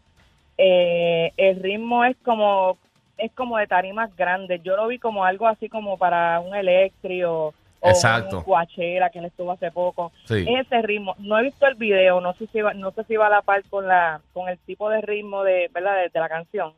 Eh, 0.57 1.31
el 1.37 1.61
ritmo 1.61 2.03
es 2.05 2.15
como 2.23 2.77
es 3.17 3.31
como 3.33 3.57
de 3.57 3.67
tarimas 3.67 4.15
grandes. 4.15 4.63
Yo 4.63 4.77
lo 4.77 4.87
vi 4.87 4.97
como 4.97 5.25
algo 5.25 5.45
así 5.47 5.67
como 5.67 5.97
para 5.97 6.39
un 6.39 6.55
electrio 6.55 7.33
o 7.33 7.53
Exacto. 7.81 8.39
un 8.39 8.43
Coachella 8.43 9.09
que 9.09 9.19
él 9.19 9.25
estuvo 9.25 9.51
hace 9.51 9.71
poco. 9.71 10.11
Sí. 10.25 10.45
Es 10.47 10.65
ese 10.67 10.81
ritmo. 10.81 11.15
No 11.19 11.37
he 11.39 11.43
visto 11.43 11.65
el 11.67 11.75
video, 11.75 12.19
no 12.21 12.33
sé 12.33 12.47
si 12.47 12.61
va, 12.61 12.73
no 12.73 12.91
sé 12.91 13.03
si 13.05 13.15
va 13.15 13.27
a 13.27 13.29
la 13.29 13.41
par 13.41 13.63
con 13.69 13.87
la 13.87 14.21
con 14.33 14.49
el 14.49 14.57
tipo 14.59 14.89
de 14.89 15.01
ritmo 15.01 15.43
de, 15.43 15.69
¿verdad? 15.73 15.95
de, 15.95 16.09
de 16.09 16.19
la 16.19 16.29
canción. 16.29 16.73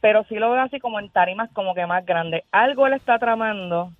Pero 0.00 0.24
sí 0.28 0.34
lo 0.36 0.50
veo 0.50 0.60
así 0.62 0.80
como 0.80 1.00
en 1.00 1.08
tarimas 1.10 1.50
como 1.52 1.74
que 1.74 1.86
más 1.86 2.04
grandes. 2.04 2.42
Algo 2.52 2.86
él 2.86 2.92
está 2.94 3.18
tramando 3.18 3.90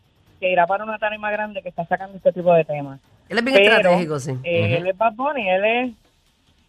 que 0.40 0.50
irá 0.50 0.66
para 0.66 0.84
una 0.84 0.98
tarima 0.98 1.30
grande 1.30 1.62
que 1.62 1.68
está 1.70 1.84
sacando 1.86 2.16
este 2.16 2.32
tipo 2.32 2.52
de 2.52 2.64
temas. 2.64 3.00
Él 3.28 3.38
es 3.38 3.44
bien 3.44 3.56
Pero, 3.56 3.76
estratégico, 3.76 4.18
sí. 4.20 4.32
eh, 4.44 4.76
Él 4.76 4.86
es 4.86 4.98
Bad 4.98 5.14
Bunny, 5.14 5.48
él 5.48 5.64
es, 5.64 5.92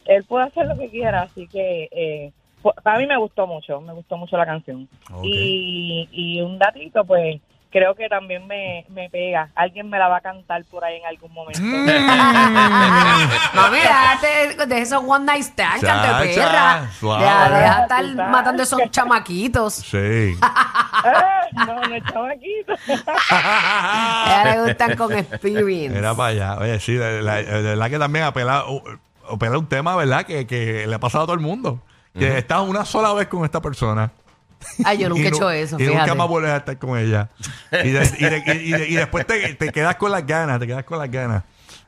él 0.06 0.24
puede 0.24 0.46
hacer 0.46 0.68
lo 0.68 0.78
que 0.78 0.90
quiera, 0.90 1.24
así 1.24 1.48
que 1.48 1.90
eh, 1.92 2.32
pu- 2.64 2.74
para 2.82 2.98
mí 3.00 3.08
me 3.08 3.18
gustó 3.18 3.46
mucho, 3.46 3.82
me 3.82 3.92
gustó 3.92 4.16
mucho 4.16 4.38
la 4.38 4.46
canción. 4.46 4.88
Y, 5.22 6.08
y 6.14 6.42
un 6.42 6.58
datito, 6.58 7.04
pues 7.04 7.42
creo 7.76 7.94
que 7.94 8.08
también 8.08 8.48
me, 8.48 8.86
me 8.88 9.10
pega. 9.10 9.50
Alguien 9.54 9.90
me 9.90 10.00
la 10.00 10.08
va 10.08 10.18
a 10.18 10.22
cantar 10.22 10.64
por 10.72 10.86
ahí 10.86 10.96
en 10.96 11.06
algún 11.08 11.34
momento. 11.34 11.60
Mm. 11.62 11.86
No, 13.56 13.72
mira, 13.72 14.18
de, 14.22 14.66
de 14.66 14.82
esos 14.82 15.04
one 15.06 15.26
night 15.26 15.44
stand, 15.44 15.82
Chacha, 15.82 16.02
cante 16.18 16.36
perra. 16.36 16.90
suave. 17.00 17.24
Ya, 17.26 17.50
deja 17.50 17.76
de 17.76 17.82
estar 17.84 18.06
Total. 18.06 18.30
matando 18.32 18.64
esos 18.64 18.80
chamaquitos. 18.92 19.74
Sí. 19.76 20.38
Ah, 20.42 21.42
no, 21.54 21.66
no, 21.82 22.00
chamaquito. 22.12 22.74
A 23.32 24.26
ella 24.44 24.56
le 24.56 24.62
gustan 24.68 24.96
con 24.96 25.14
experience. 25.14 25.98
Era 25.98 26.14
para 26.16 26.30
allá. 26.30 26.58
Oye, 26.60 26.80
sí, 26.80 26.94
de, 26.94 27.22
la- 27.22 27.36
de 27.44 27.62
verdad 27.62 27.90
que 27.90 28.00
también 28.00 28.26
apela, 28.26 28.66
uh, 28.70 28.82
apela 29.32 29.58
un 29.58 29.68
tema, 29.68 29.96
¿verdad? 29.96 30.24
Que, 30.26 30.48
que 30.48 30.86
le 30.88 30.96
ha 30.96 31.00
pasado 31.00 31.24
a 31.24 31.28
todo 31.28 31.36
el 31.36 31.42
mundo. 31.42 31.82
Que 32.18 32.38
estás 32.38 32.62
una 32.62 32.86
sola 32.86 33.12
vez 33.14 33.28
con 33.28 33.44
esta 33.44 33.62
persona. 33.62 34.10
Ay, 34.84 34.98
yo 34.98 35.10
nunca 35.10 35.24
he 35.24 35.28
hecho 35.28 35.50
eso, 35.50 35.76
Y 35.78 35.86
fíjate. 35.86 35.98
nunca 36.00 36.16
más 36.16 36.28
vuelves 36.28 36.52
a 36.52 36.58
estar 36.58 36.78
con 36.78 36.98
ella. 36.98 37.30
Y, 37.72 37.90
de- 37.90 38.12
y 38.20 38.24
de- 38.26 38.64
y 38.64 38.72
de- 38.72 38.88
y 38.90 38.96
después 38.96 39.26
te, 39.28 39.54
te 39.56 39.70
quedas 39.72 39.96
con 39.96 40.12
las 40.12 40.26
ganas, 40.26 40.60
te 40.60 40.68
quedas 40.68 40.84
con 40.84 41.00
las 41.00 41.10
ganas. 41.12 41.44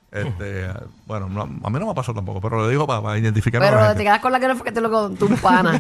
Este, 0.10 0.65
bueno, 1.05 1.27
no- 1.27 1.41
a 1.43 1.69
mí 1.69 1.79
no 1.79 1.86
me 1.86 1.91
ha 1.91 1.93
pasado 1.93 2.15
tampoco, 2.15 2.39
pero 2.39 2.55
lo 2.57 2.69
digo 2.69 2.88
para, 2.88 3.01
para 3.01 3.17
identificar 3.17 3.62
a 3.62 3.65
la 3.65 3.72
Pero 3.72 3.81
gente. 3.84 3.98
te 3.98 4.03
quedas 4.05 4.19
con 4.19 4.31
la 4.31 4.39
que 4.39 4.48
no 4.48 4.55
fue 4.55 4.65
que 4.65 4.72
te 4.72 4.79
lo 4.81 4.89
contó 4.89 5.25
un 5.25 5.36
pana. 5.38 5.79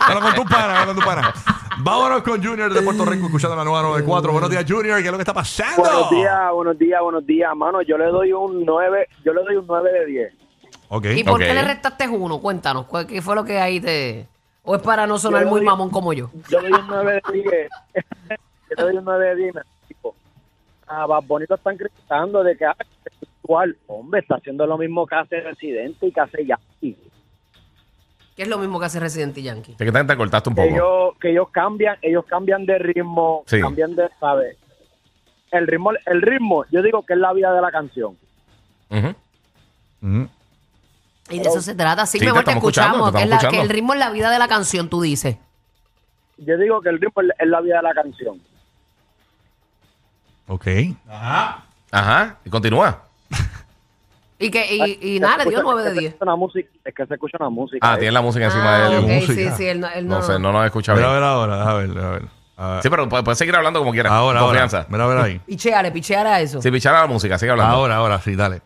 Habla 0.00 0.20
con 0.20 0.34
tu 0.34 0.44
pana, 0.44 0.80
habla 0.82 0.86
con 0.86 0.96
tu 0.96 1.02
pana. 1.02 1.34
Vámonos 1.78 2.22
con 2.22 2.42
Junior 2.44 2.72
de 2.72 2.82
Puerto 2.82 3.04
Rico 3.04 3.26
escuchando 3.26 3.56
la 3.56 3.64
nueva 3.64 3.82
94. 3.82 4.32
Buenos 4.32 4.50
días, 4.50 4.64
Junior. 4.68 4.98
¿Qué 5.00 5.06
es 5.06 5.10
lo 5.10 5.16
que 5.18 5.22
está 5.22 5.34
pasando? 5.34 5.82
Buenos 5.82 6.10
días, 6.10 6.38
buenos 6.52 6.78
días, 6.78 7.00
buenos 7.02 7.26
días, 7.26 7.50
mano. 7.56 7.82
Yo 7.82 7.96
le 7.98 8.06
doy 8.06 8.32
un 8.32 8.64
9, 8.64 9.08
yo 9.24 9.32
le 9.32 9.42
doy 9.42 9.56
un 9.56 9.66
9 9.66 9.90
de 9.92 10.06
10. 10.06 10.32
Ok. 10.88 11.06
¿Y 11.16 11.24
por 11.24 11.34
Ok. 11.34 11.40
qué 11.40 11.54
le 11.54 11.62
restaste 11.62 12.08
uno? 12.08 12.38
Cuéntanos, 12.40 12.86
¿cuál- 12.86 13.06
¿qué 13.06 13.20
fue 13.22 13.34
lo 13.34 13.44
que 13.44 13.58
ahí 13.58 13.80
te...? 13.80 14.28
¿O 14.66 14.74
es 14.74 14.82
para 14.82 15.06
no 15.06 15.16
sonar 15.16 15.46
muy 15.46 15.60
doy- 15.60 15.64
mamón 15.66 15.88
como 15.90 16.12
yo? 16.12 16.30
Yo 16.50 16.60
doy 16.60 16.72
un 16.72 16.86
9 16.88 17.22
de 17.32 17.32
10. 17.42 17.70
yo 18.76 18.84
doy 18.84 18.96
un 18.96 19.04
9 19.04 19.28
de 19.28 19.36
10. 19.36 19.54
me 19.54 19.60
explico. 19.62 20.14
A 20.88 21.06
Bad 21.06 21.22
Bunny 21.24 21.46
lo 21.48 21.54
están 21.56 21.76
criticando 21.76 22.42
de 22.44 22.56
que 22.56 22.64
ah, 22.66 22.76
es 22.80 23.12
sexual. 23.20 23.76
Hombre, 23.86 24.20
está 24.20 24.36
haciendo 24.36 24.66
lo 24.66 24.76
mismo 24.76 25.06
que 25.06 25.14
hace 25.14 25.40
Residente 25.40 26.06
y 26.06 26.12
que 26.12 26.20
hace 26.20 26.44
Yankee. 26.44 26.96
Que 28.36 28.42
es 28.42 28.48
lo 28.48 28.58
mismo 28.58 28.78
que 28.78 28.86
hace 28.86 29.00
Resident 29.00 29.36
Yankee. 29.36 29.72
Es 29.72 29.78
que 29.78 29.90
te, 29.92 30.04
te 30.04 30.16
cortaste 30.16 30.50
un 30.50 30.54
poco. 30.56 30.68
ellos 30.68 31.14
que 31.20 31.30
ellos 31.30 31.48
cambian 31.50 31.96
ellos 32.02 32.24
cambian 32.26 32.66
de 32.66 32.78
ritmo 32.78 33.44
Sí. 33.46 33.60
cambian 33.60 33.94
de 33.96 34.08
sabes 34.20 34.58
el 35.52 35.66
ritmo 35.66 35.92
el 36.04 36.20
ritmo 36.20 36.64
yo 36.70 36.82
digo 36.82 37.02
que 37.06 37.14
es 37.14 37.18
la 37.18 37.32
vida 37.32 37.52
de 37.54 37.62
la 37.62 37.70
canción 37.70 38.14
Ujú. 38.90 39.14
Ujú. 40.02 40.28
Y 41.30 41.38
de 41.40 41.48
eso 41.48 41.60
se 41.60 41.74
trata. 41.74 42.06
Sí, 42.06 42.18
Sí, 42.18 42.24
mi 42.24 42.26
te 42.26 42.30
amor, 42.30 42.44
te 42.44 42.50
estamos 42.50 42.62
escuchando, 42.62 42.96
escuchamos. 42.98 43.12
te 43.12 43.18
que, 43.18 43.24
es 43.24 43.24
estamos 43.24 43.42
la- 43.44 43.48
que 43.50 43.56
escuchando. 43.56 43.62
el 43.62 43.76
ritmo 43.76 43.92
es 43.94 43.98
la 44.00 44.10
vida 44.10 44.30
de 44.30 44.38
la 44.38 44.48
canción, 44.48 44.88
tú 44.88 45.00
dices. 45.02 45.36
yo 46.38 46.56
digo 46.58 46.80
que 46.82 46.88
el 46.90 47.00
ritmo 47.00 47.22
es 47.22 47.28
es 47.38 47.48
la 47.48 47.60
vida 47.60 47.76
de 47.76 47.82
la 47.82 47.94
canción. 47.94 48.40
Ok. 50.48 50.66
Ajá. 51.90 52.36
Y 52.44 52.50
continúa. 52.50 53.02
Y 54.38 54.50
que 54.50 54.66
y, 54.70 55.16
y 55.16 55.18
nada, 55.18 55.44
le 55.44 55.48
dio 55.50 55.62
9 55.62 55.82
de 55.82 55.92
10. 55.98 56.14
Es, 56.16 56.20
una 56.20 56.36
música, 56.36 56.68
es 56.84 56.94
que 56.94 57.06
se 57.06 57.14
escucha 57.14 57.38
una 57.40 57.48
música. 57.48 57.78
Ah, 57.90 57.94
eh. 57.94 58.00
tiene 58.00 58.12
la 58.12 58.20
música 58.20 58.44
encima 58.44 58.74
Ah, 58.76 58.78
de 58.90 58.96
él. 58.98 59.02
ok, 59.04 59.10
música. 59.10 59.32
sí, 59.32 59.56
sí, 59.56 59.66
él 59.66 59.80
no, 59.80 59.88
él 59.88 60.06
no, 60.06 60.16
No 60.16 60.22
sé, 60.22 60.38
no 60.38 60.52
nos 60.52 60.66
escucha 60.66 60.92
Mira 60.94 61.06
a 61.06 61.08
bien. 61.08 61.20
ver 61.22 61.26
ahora, 61.26 61.56
déjame 61.56 61.86
ver. 61.86 62.22
A 62.58 62.68
ver. 62.72 62.82
Sí, 62.82 62.90
pero 62.90 63.08
puedes 63.08 63.24
puedes 63.24 63.38
seguir 63.38 63.56
hablando 63.56 63.78
como 63.80 63.92
quieras. 63.92 64.12
ahora, 64.12 64.40
ahora. 64.40 64.60
Confianza. 64.60 64.86
Mira 64.90 65.04
a 65.04 65.06
ver 65.06 65.18
ahí. 65.20 65.38
Picheale, 65.38 65.90
picheale 65.90 66.28
a 66.28 66.40
eso. 66.42 66.60
Si 66.60 66.70
pichara 66.70 67.00
la 67.00 67.06
música, 67.06 67.38
sigue 67.38 67.50
hablando. 67.52 67.74
Ahora, 67.76 67.96
ahora, 67.96 68.20
sí, 68.20 68.36
dale. 68.36 68.60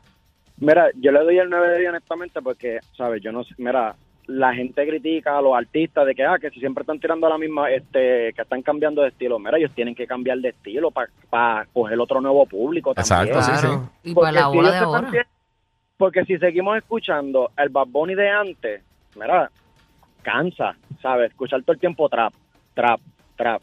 Mira, 0.61 0.91
yo 0.95 1.11
le 1.11 1.21
doy 1.21 1.39
el 1.39 1.51
9 1.51 1.69
de 1.69 1.79
10 1.79 1.91
honestamente 1.91 2.43
porque, 2.43 2.81
¿sabes? 2.97 3.23
Yo 3.23 3.33
no 3.33 3.45
sé, 3.45 3.55
mira, 3.59 3.97
la 4.27 4.55
gente 4.55 4.87
critica 4.87 5.39
a 5.39 5.43
los 5.43 5.57
artistas 5.57 6.07
de 6.07 6.15
que, 6.15 6.25
ah, 6.25 6.39
que 6.39 6.51
si 6.51 6.61
siempre 6.61 6.83
están 6.83 7.01
tirando 7.01 7.27
a 7.27 7.31
la 7.31 7.39
misma, 7.39 7.71
este, 7.71 8.33
que 8.35 8.43
están 8.43 8.63
cambiando 8.63 9.03
de 9.03 9.09
estilo. 9.09 9.39
Mira, 9.39 9.59
ellos 9.59 9.73
tienen 9.75 9.95
que 9.95 10.07
cambiar 10.07 10.39
de 10.39 10.51
estilo 10.51 10.91
para 10.91 11.67
coger 11.73 11.99
otro 11.99 12.21
nuevo 12.21 12.47
público 12.47 12.95
también. 12.95 13.37
Exacto, 13.37 13.43
sí, 13.43 13.61
Claro. 13.61 13.91
Y 14.05 14.15
Porque 14.15 14.33
para 14.33 14.41
la 14.41 14.51
si 14.51 14.59
ellos 14.59 14.73
de 14.73 14.79
ahora. 14.79 15.27
Porque 15.97 16.25
si 16.25 16.39
seguimos 16.39 16.79
escuchando 16.79 17.51
el 17.59 17.69
Bad 17.69 17.89
Bunny 17.89 18.15
de 18.15 18.31
antes, 18.31 18.83
mira, 19.17 19.51
cansa, 20.23 20.75
¿sabes? 21.03 21.31
Escuchar 21.31 21.63
todo 21.63 21.73
el 21.73 21.81
tiempo 21.81 22.09
trap, 22.09 22.33
trap, 22.75 23.01
trap. 23.37 23.63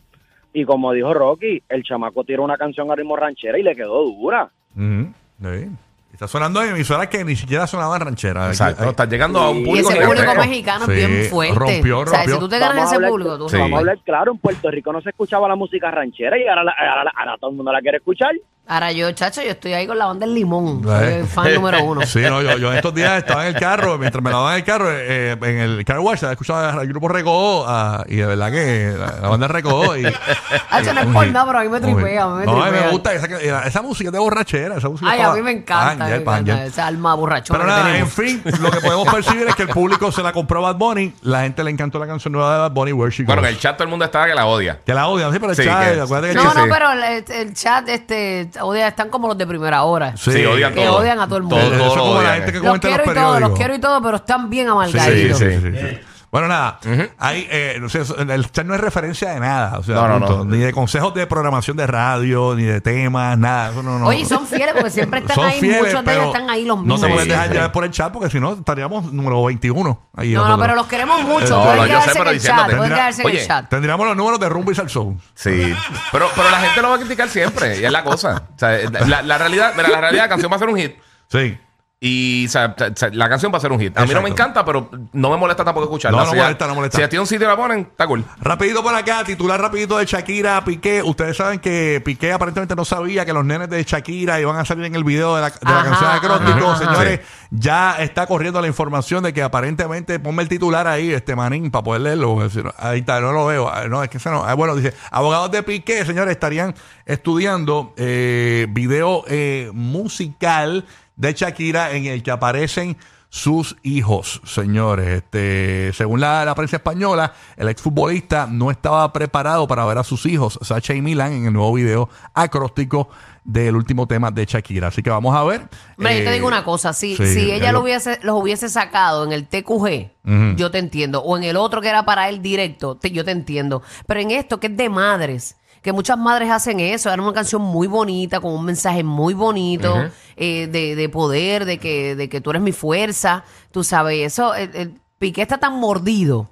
Y 0.53 0.65
como 0.65 0.91
dijo 0.93 1.13
Rocky, 1.13 1.61
el 1.69 1.83
chamaco 1.83 2.23
tiró 2.23 2.43
una 2.43 2.57
canción 2.57 2.91
a 2.91 2.95
ritmo 2.95 3.15
ranchera 3.15 3.57
y 3.57 3.63
le 3.63 3.75
quedó 3.75 4.03
dura. 4.03 4.49
Ujú. 4.75 5.13
Sí. 5.41 5.69
Está 6.17 6.27
sonando 6.27 6.63
en 6.63 6.69
emisoras 6.71 7.05
que 7.09 7.23
ni 7.23 7.35
siquiera 7.35 7.67
sonaban 7.67 8.01
rancheras. 8.01 8.49
Exacto. 8.49 8.81
Ay, 8.85 8.89
Estás 8.89 9.07
llegando 9.07 9.37
a 9.39 9.51
un 9.51 9.57
Y 9.57 9.61
Y 9.61 9.65
público 9.65 9.89
ese 9.91 10.01
público 10.01 10.31
que- 10.31 10.37
mexicano 10.39 10.85
Sí, 10.87 10.91
bien 10.93 11.25
fuerte. 11.29 11.53
rompió, 11.59 11.99
O 11.99 12.07
sea, 12.07 12.23
si 12.23 12.29
rompió. 12.31 12.39
tú 12.39 12.49
te 12.49 12.57
ganas 12.57 12.75
Vamos 12.75 12.91
ese 12.93 13.07
público, 13.07 13.37
tú 13.37 13.49
Sí. 13.49 13.57
Vamos 13.57 13.73
a 13.73 13.79
hablar 13.81 13.99
claro, 14.03 14.31
en 14.31 14.37
Puerto 14.39 14.71
Rico 14.71 14.91
no 14.91 14.99
se 15.01 15.09
escuchaba 15.11 15.47
la 15.47 15.55
música 15.55 15.91
ranchera 15.91 16.35
y 16.39 16.47
ahora, 16.47 16.63
la- 16.63 16.71
ahora, 16.71 17.11
ahora 17.15 17.37
todo 17.39 17.51
el 17.51 17.55
mundo 17.57 17.71
la 17.71 17.81
quiere 17.81 17.97
escuchar. 17.97 18.31
Ahora 18.69 18.91
yo, 18.91 19.09
chacho, 19.13 19.41
yo 19.41 19.51
estoy 19.51 19.73
ahí 19.73 19.87
con 19.87 19.97
la 19.97 20.07
banda 20.07 20.25
del 20.25 20.35
limón. 20.35 20.81
Eh. 20.85 20.87
Soy 20.87 21.13
el 21.13 21.27
fan 21.27 21.53
número 21.55 21.83
uno. 21.83 22.05
Sí, 22.05 22.19
no, 22.21 22.41
yo, 22.41 22.57
yo 22.57 22.73
estos 22.73 22.93
días 22.93 23.17
estaba 23.19 23.47
en 23.47 23.55
el 23.55 23.61
carro, 23.61 23.97
mientras 23.99 24.21
me 24.23 24.29
lavaban 24.29 24.55
el 24.55 24.63
carro, 24.65 24.87
eh, 24.91 25.37
en 25.41 25.57
el 25.59 25.85
car 25.85 25.99
wash, 25.99 26.23
escuchando 26.23 26.81
el 26.81 26.87
grupo 26.89 27.07
Recodo, 27.07 27.65
ah, 27.67 28.03
y 28.07 28.17
de 28.17 28.25
verdad 28.25 28.51
que 28.51 28.93
la, 28.97 29.21
la 29.21 29.29
banda 29.29 29.47
Recodo. 29.47 29.97
Y, 29.97 30.05
Hacho, 30.69 30.93
no 30.93 30.99
es 31.01 31.07
por 31.07 31.27
nada, 31.27 31.45
pero 31.45 31.59
a 31.59 31.63
mí 31.63 31.69
me 31.69 31.79
tripea, 31.79 32.23
a 32.23 32.27
mí 32.27 32.35
me 32.39 32.45
no, 32.45 32.61
a 32.63 32.69
mí 32.71 32.77
me 32.77 32.89
gusta 32.89 33.13
esa, 33.13 33.65
esa 33.65 33.81
música 33.81 34.11
de 34.11 34.19
borrachera. 34.19 34.77
Esa 34.77 34.89
música 34.89 35.09
Ay, 35.11 35.21
a 35.21 35.31
mí 35.31 35.41
me 35.41 35.51
encanta, 35.51 36.05
Ángel, 36.05 36.25
me 36.25 36.31
encanta 36.31 36.65
esa 36.65 36.87
alma 36.87 37.13
borrachona 37.15 37.59
Pero 37.59 37.69
nada, 37.71 37.97
en 37.97 38.09
fin, 38.09 38.41
lo 38.59 38.69
que 38.71 38.81
podemos 38.81 39.07
percibir 39.13 39.47
es 39.47 39.55
que 39.55 39.63
el 39.63 39.69
público 39.69 40.11
se 40.11 40.21
la 40.21 40.33
compró 40.33 40.59
a 40.65 40.73
Bad 40.73 40.75
Bunny, 40.79 41.13
la 41.21 41.41
gente 41.43 41.63
le 41.63 41.71
encantó 41.71 41.99
la 41.99 42.07
canción 42.07 42.33
nueva 42.33 42.53
de 42.53 42.59
Bad 42.59 42.71
Bunny, 42.71 42.91
Where 42.91 43.11
She 43.15 43.23
Bueno, 43.23 43.41
Goes. 43.41 43.49
en 43.49 43.55
el 43.55 43.61
chat 43.61 43.75
todo 43.77 43.83
el 43.85 43.89
mundo 43.89 44.03
estaba 44.05 44.25
que 44.25 44.35
la 44.35 44.45
odia. 44.45 44.79
Que 44.85 44.93
la 44.93 45.07
odian, 45.07 45.31
sí, 45.31 45.39
pero 45.39 45.51
el 45.51 45.55
Sí, 45.57 45.63
chat, 45.63 45.93
que- 45.93 46.01
acuérdate 46.01 46.33
que 46.33 46.35
No, 46.43 46.53
no, 46.53 46.63
sí. 46.63 46.69
pero 46.69 46.91
el, 46.91 47.23
el 47.31 47.53
chat, 47.53 47.87
este, 47.87 48.49
odia, 48.61 48.87
están 48.87 49.09
como 49.09 49.27
los 49.27 49.37
de 49.37 49.45
primera 49.47 49.83
hora. 49.83 50.15
Sí. 50.17 50.31
Sí, 50.31 50.45
odian 50.45 50.73
Que 50.73 50.85
todo. 50.85 50.97
odian 50.97 51.19
a 51.19 51.25
todo 51.27 51.37
el 51.37 51.43
mundo. 51.43 51.57
Todo, 51.57 51.67
Eso 51.73 51.77
todo 51.77 51.89
es 51.91 51.95
lo 51.95 52.01
como 52.03 52.13
la 52.13 52.19
odian, 52.19 52.33
gente 52.35 52.49
eh. 52.49 52.53
que 52.53 52.57
Los 52.59 52.65
comenta 52.67 52.87
quiero 52.87 53.03
y 53.03 53.05
todo, 53.05 53.15
los 53.15 53.23
periódicos. 53.33 53.57
quiero 53.57 53.75
y 53.75 53.79
todo, 53.79 54.01
pero 54.01 54.15
están 54.17 54.49
bien 54.49 54.65
Sí, 54.65 54.71
amargaditos. 54.71 55.37
sí, 55.39 55.45
sí, 55.61 55.71
sí. 55.71 55.99
Bueno, 56.37 56.49
nada, 56.49 56.79
hay, 57.17 57.47
eh, 57.49 57.77
no 57.81 57.89
sé, 57.89 58.01
el 58.19 58.51
chat 58.51 58.63
no 58.63 58.75
es 58.75 58.79
referencia 58.79 59.31
de 59.31 59.39
nada, 59.39 59.79
o 59.79 59.83
sea, 59.83 59.95
No, 59.95 60.07
no, 60.07 60.19
no. 60.19 60.45
ni 60.45 60.59
de 60.59 60.71
consejos 60.71 61.11
de 61.15 61.25
programación 61.25 61.75
de 61.77 61.87
radio, 61.87 62.53
ni 62.55 62.61
de 62.63 62.79
temas, 62.79 63.37
nada, 63.39 63.71
eso 63.71 63.81
no, 63.81 63.97
no. 63.97 64.05
Oye, 64.05 64.23
son 64.23 64.45
fieles 64.45 64.73
porque 64.75 64.91
siempre 64.91 65.21
están 65.21 65.35
Son 65.35 65.45
ahí, 65.45 65.59
fieles, 65.59 65.81
muchos 65.85 66.05
de 66.05 66.13
ellos 66.13 66.25
están 66.27 66.47
ahí 66.49 66.63
los 66.65 66.77
No 66.77 66.83
mismos. 66.83 67.01
se 67.01 67.07
pueden 67.07 67.27
dejar 67.29 67.51
llevar 67.51 67.71
por 67.71 67.83
el 67.85 67.89
chat 67.91 68.13
porque 68.13 68.29
si 68.29 68.39
no 68.39 68.53
estaríamos 68.53 69.11
número 69.11 69.43
21. 69.45 69.99
Ahí 70.15 70.33
No, 70.33 70.47
no, 70.47 70.59
pero 70.59 70.75
los 70.75 70.85
queremos 70.85 71.21
mucho. 71.23 71.49
No, 71.57 71.63
pueden 71.63 71.77
no, 71.79 71.85
quedarse 71.87 72.11
sé, 72.13 72.19
en 72.19 72.27
el 72.27 72.39
chat. 72.39 72.65
Pueden 72.75 72.93
quedarse 72.93 73.21
en 73.23 73.27
Oye, 73.27 73.41
el 73.41 73.47
chat. 73.47 73.69
Tendríamos 73.69 74.05
los 74.05 74.15
números 74.15 74.39
de 74.39 74.49
Rumba 74.49 74.71
y 74.71 74.75
Salsoul. 74.75 75.17
Sí, 75.33 75.73
pero, 76.11 76.29
pero 76.35 76.51
la 76.51 76.59
gente 76.59 76.81
lo 76.83 76.89
va 76.89 76.95
a 76.95 76.99
criticar 76.99 77.29
siempre, 77.29 77.79
y 77.79 77.83
es 77.85 77.91
la 77.91 78.03
cosa. 78.03 78.43
O 78.55 78.59
sea, 78.59 78.77
la, 79.07 79.23
la 79.23 79.37
realidad, 79.39 79.73
mira, 79.75 79.89
la 79.89 80.01
realidad, 80.01 80.23
la 80.25 80.29
canción 80.29 80.51
va 80.51 80.57
a 80.57 80.59
ser 80.59 80.69
un 80.69 80.77
hit. 80.77 80.95
Sí. 81.29 81.57
Y 81.99 82.45
o 82.45 82.49
sea, 82.49 82.75
o 82.77 82.95
sea, 82.95 83.09
la 83.11 83.27
canción 83.27 83.51
va 83.51 83.57
a 83.57 83.61
ser 83.61 83.71
un 83.71 83.79
hit. 83.79 83.97
A 83.97 84.05
mí 84.05 84.13
no 84.13 84.21
me 84.21 84.29
encanta, 84.29 84.63
pero 84.63 84.87
no 85.13 85.31
me 85.31 85.37
molesta 85.37 85.65
tampoco 85.65 85.85
escucharla. 85.85 86.19
No, 86.19 86.25
no 86.25 86.31
Si 86.31 86.37
a- 86.37 86.43
molesta, 86.43 86.67
no 86.67 86.75
molesta. 86.75 86.97
Si 86.97 87.03
a 87.03 87.09
ti 87.09 87.17
un 87.17 87.25
sitio 87.25 87.47
la 87.47 87.55
ponen, 87.57 87.79
está 87.89 88.05
cool. 88.05 88.23
Rapidito 88.39 88.83
por 88.83 88.93
acá, 88.93 89.23
titular 89.23 89.59
rapidito 89.59 89.97
de 89.97 90.05
Shakira, 90.05 90.63
Piqué. 90.63 91.01
Ustedes 91.01 91.35
saben 91.35 91.57
que 91.57 91.99
Piqué 92.05 92.31
aparentemente 92.33 92.75
no 92.75 92.85
sabía 92.85 93.25
que 93.25 93.33
los 93.33 93.43
nenes 93.43 93.67
de 93.71 93.83
Shakira 93.83 94.39
iban 94.39 94.57
a 94.57 94.63
salir 94.65 94.85
en 94.85 94.93
el 94.93 95.03
video 95.03 95.35
de 95.37 95.41
la, 95.41 95.49
de 95.49 95.55
la 95.63 95.79
Ajá, 95.79 95.83
canción 95.89 96.11
de 96.11 96.17
Acróstico. 96.17 96.69
ajá, 96.69 96.83
ajá. 96.83 96.93
Señores, 96.93 97.19
ya 97.49 97.95
está 97.99 98.27
corriendo 98.27 98.61
la 98.61 98.67
información 98.67 99.23
de 99.23 99.33
que 99.33 99.41
aparentemente, 99.41 100.19
ponme 100.19 100.43
el 100.43 100.49
titular 100.49 100.85
ahí, 100.85 101.11
este 101.11 101.35
manín, 101.35 101.71
para 101.71 101.83
poder 101.83 102.01
leerlo. 102.01 102.37
Ahí 102.77 102.99
está, 102.99 103.19
no 103.21 103.31
lo 103.31 103.47
veo. 103.47 103.69
Ah, 103.73 103.87
No, 103.87 104.03
es 104.03 104.09
que 104.11 104.17
ese 104.17 104.29
no. 104.29 104.43
Ah, 104.45 104.53
Bueno, 104.53 104.75
dice, 104.75 104.93
abogados 105.09 105.49
de 105.49 105.63
Piqué, 105.63 106.05
señores, 106.05 106.31
estarían 106.33 106.75
estudiando 107.07 107.95
eh, 107.97 108.67
video 108.69 109.23
eh, 109.27 109.71
musical 109.73 110.85
de 111.17 111.33
Shakira 111.33 111.91
en 111.91 112.05
el 112.05 112.23
que 112.23 112.31
aparecen 112.31 112.95
sus 113.29 113.75
hijos, 113.83 114.41
señores. 114.45 115.07
Este, 115.21 115.91
según 115.93 116.21
la, 116.21 116.45
la 116.45 116.55
prensa 116.55 116.77
española, 116.77 117.33
el 117.57 117.67
exfutbolista 117.67 118.47
no 118.49 118.71
estaba 118.71 119.11
preparado 119.11 119.67
para 119.67 119.83
ver 119.85 119.97
a 119.97 120.03
sus 120.05 120.25
hijos, 120.25 120.57
Sacha 120.61 120.93
y 120.93 121.01
Milan, 121.01 121.33
en 121.33 121.45
el 121.47 121.51
nuevo 121.53 121.73
video 121.73 122.07
acróstico 122.33 123.09
del 123.43 123.75
último 123.75 124.07
tema 124.07 124.31
de 124.31 124.45
Shakira. 124.45 124.87
Así 124.87 125.03
que 125.03 125.09
vamos 125.09 125.35
a 125.35 125.43
ver. 125.43 125.67
Mira, 125.97 126.13
yo 126.13 126.19
te 126.23 126.29
Eh, 126.29 126.33
digo 126.33 126.47
una 126.47 126.63
cosa, 126.63 126.93
si, 126.93 127.17
sí, 127.17 127.25
si 127.33 127.51
ella 127.51 127.71
lo 127.73 127.81
hubiese, 127.81 128.17
los 128.23 128.41
hubiese 128.41 128.69
sacado 128.69 129.25
en 129.25 129.33
el 129.33 129.47
TQG, 129.47 130.55
yo 130.57 130.71
te 130.71 130.77
entiendo, 130.77 131.21
o 131.21 131.37
en 131.37 131.43
el 131.43 131.57
otro 131.57 131.81
que 131.81 131.89
era 131.89 132.05
para 132.05 132.29
él 132.29 132.41
directo, 132.41 132.95
te- 132.97 133.11
yo 133.11 133.25
te 133.25 133.31
entiendo, 133.31 133.81
pero 134.05 134.19
en 134.21 134.31
esto 134.31 134.59
que 134.59 134.67
es 134.67 134.77
de 134.77 134.89
madres, 134.89 135.57
que 135.81 135.93
muchas 135.93 136.17
madres 136.17 136.49
hacen 136.51 136.79
eso, 136.79 137.09
dan 137.09 137.19
una 137.19 137.33
canción 137.33 137.61
muy 137.61 137.87
bonita, 137.87 138.39
con 138.39 138.53
un 138.53 138.65
mensaje 138.65 139.03
muy 139.03 139.33
bonito, 139.33 139.95
eh, 140.35 140.67
de, 140.67 140.95
de 140.95 141.09
poder, 141.09 141.65
de 141.65 141.77
que, 141.77 142.15
de 142.15 142.29
que 142.29 142.41
tú 142.41 142.49
eres 142.51 142.61
mi 142.61 142.71
fuerza, 142.71 143.43
tú 143.71 143.83
sabes, 143.83 144.25
eso, 144.25 144.53
el, 144.55 144.75
el 144.75 145.01
Piqué 145.19 145.41
está 145.41 145.57
tan 145.57 145.79
mordido 145.79 146.49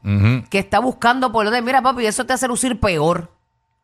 que 0.49 0.57
está 0.59 0.79
buscando 0.79 1.31
por 1.31 1.45
donde, 1.45 1.61
mira 1.61 1.81
papi, 1.81 2.05
eso 2.05 2.25
te 2.25 2.33
hace 2.33 2.47
lucir 2.47 2.79
peor, 2.79 3.31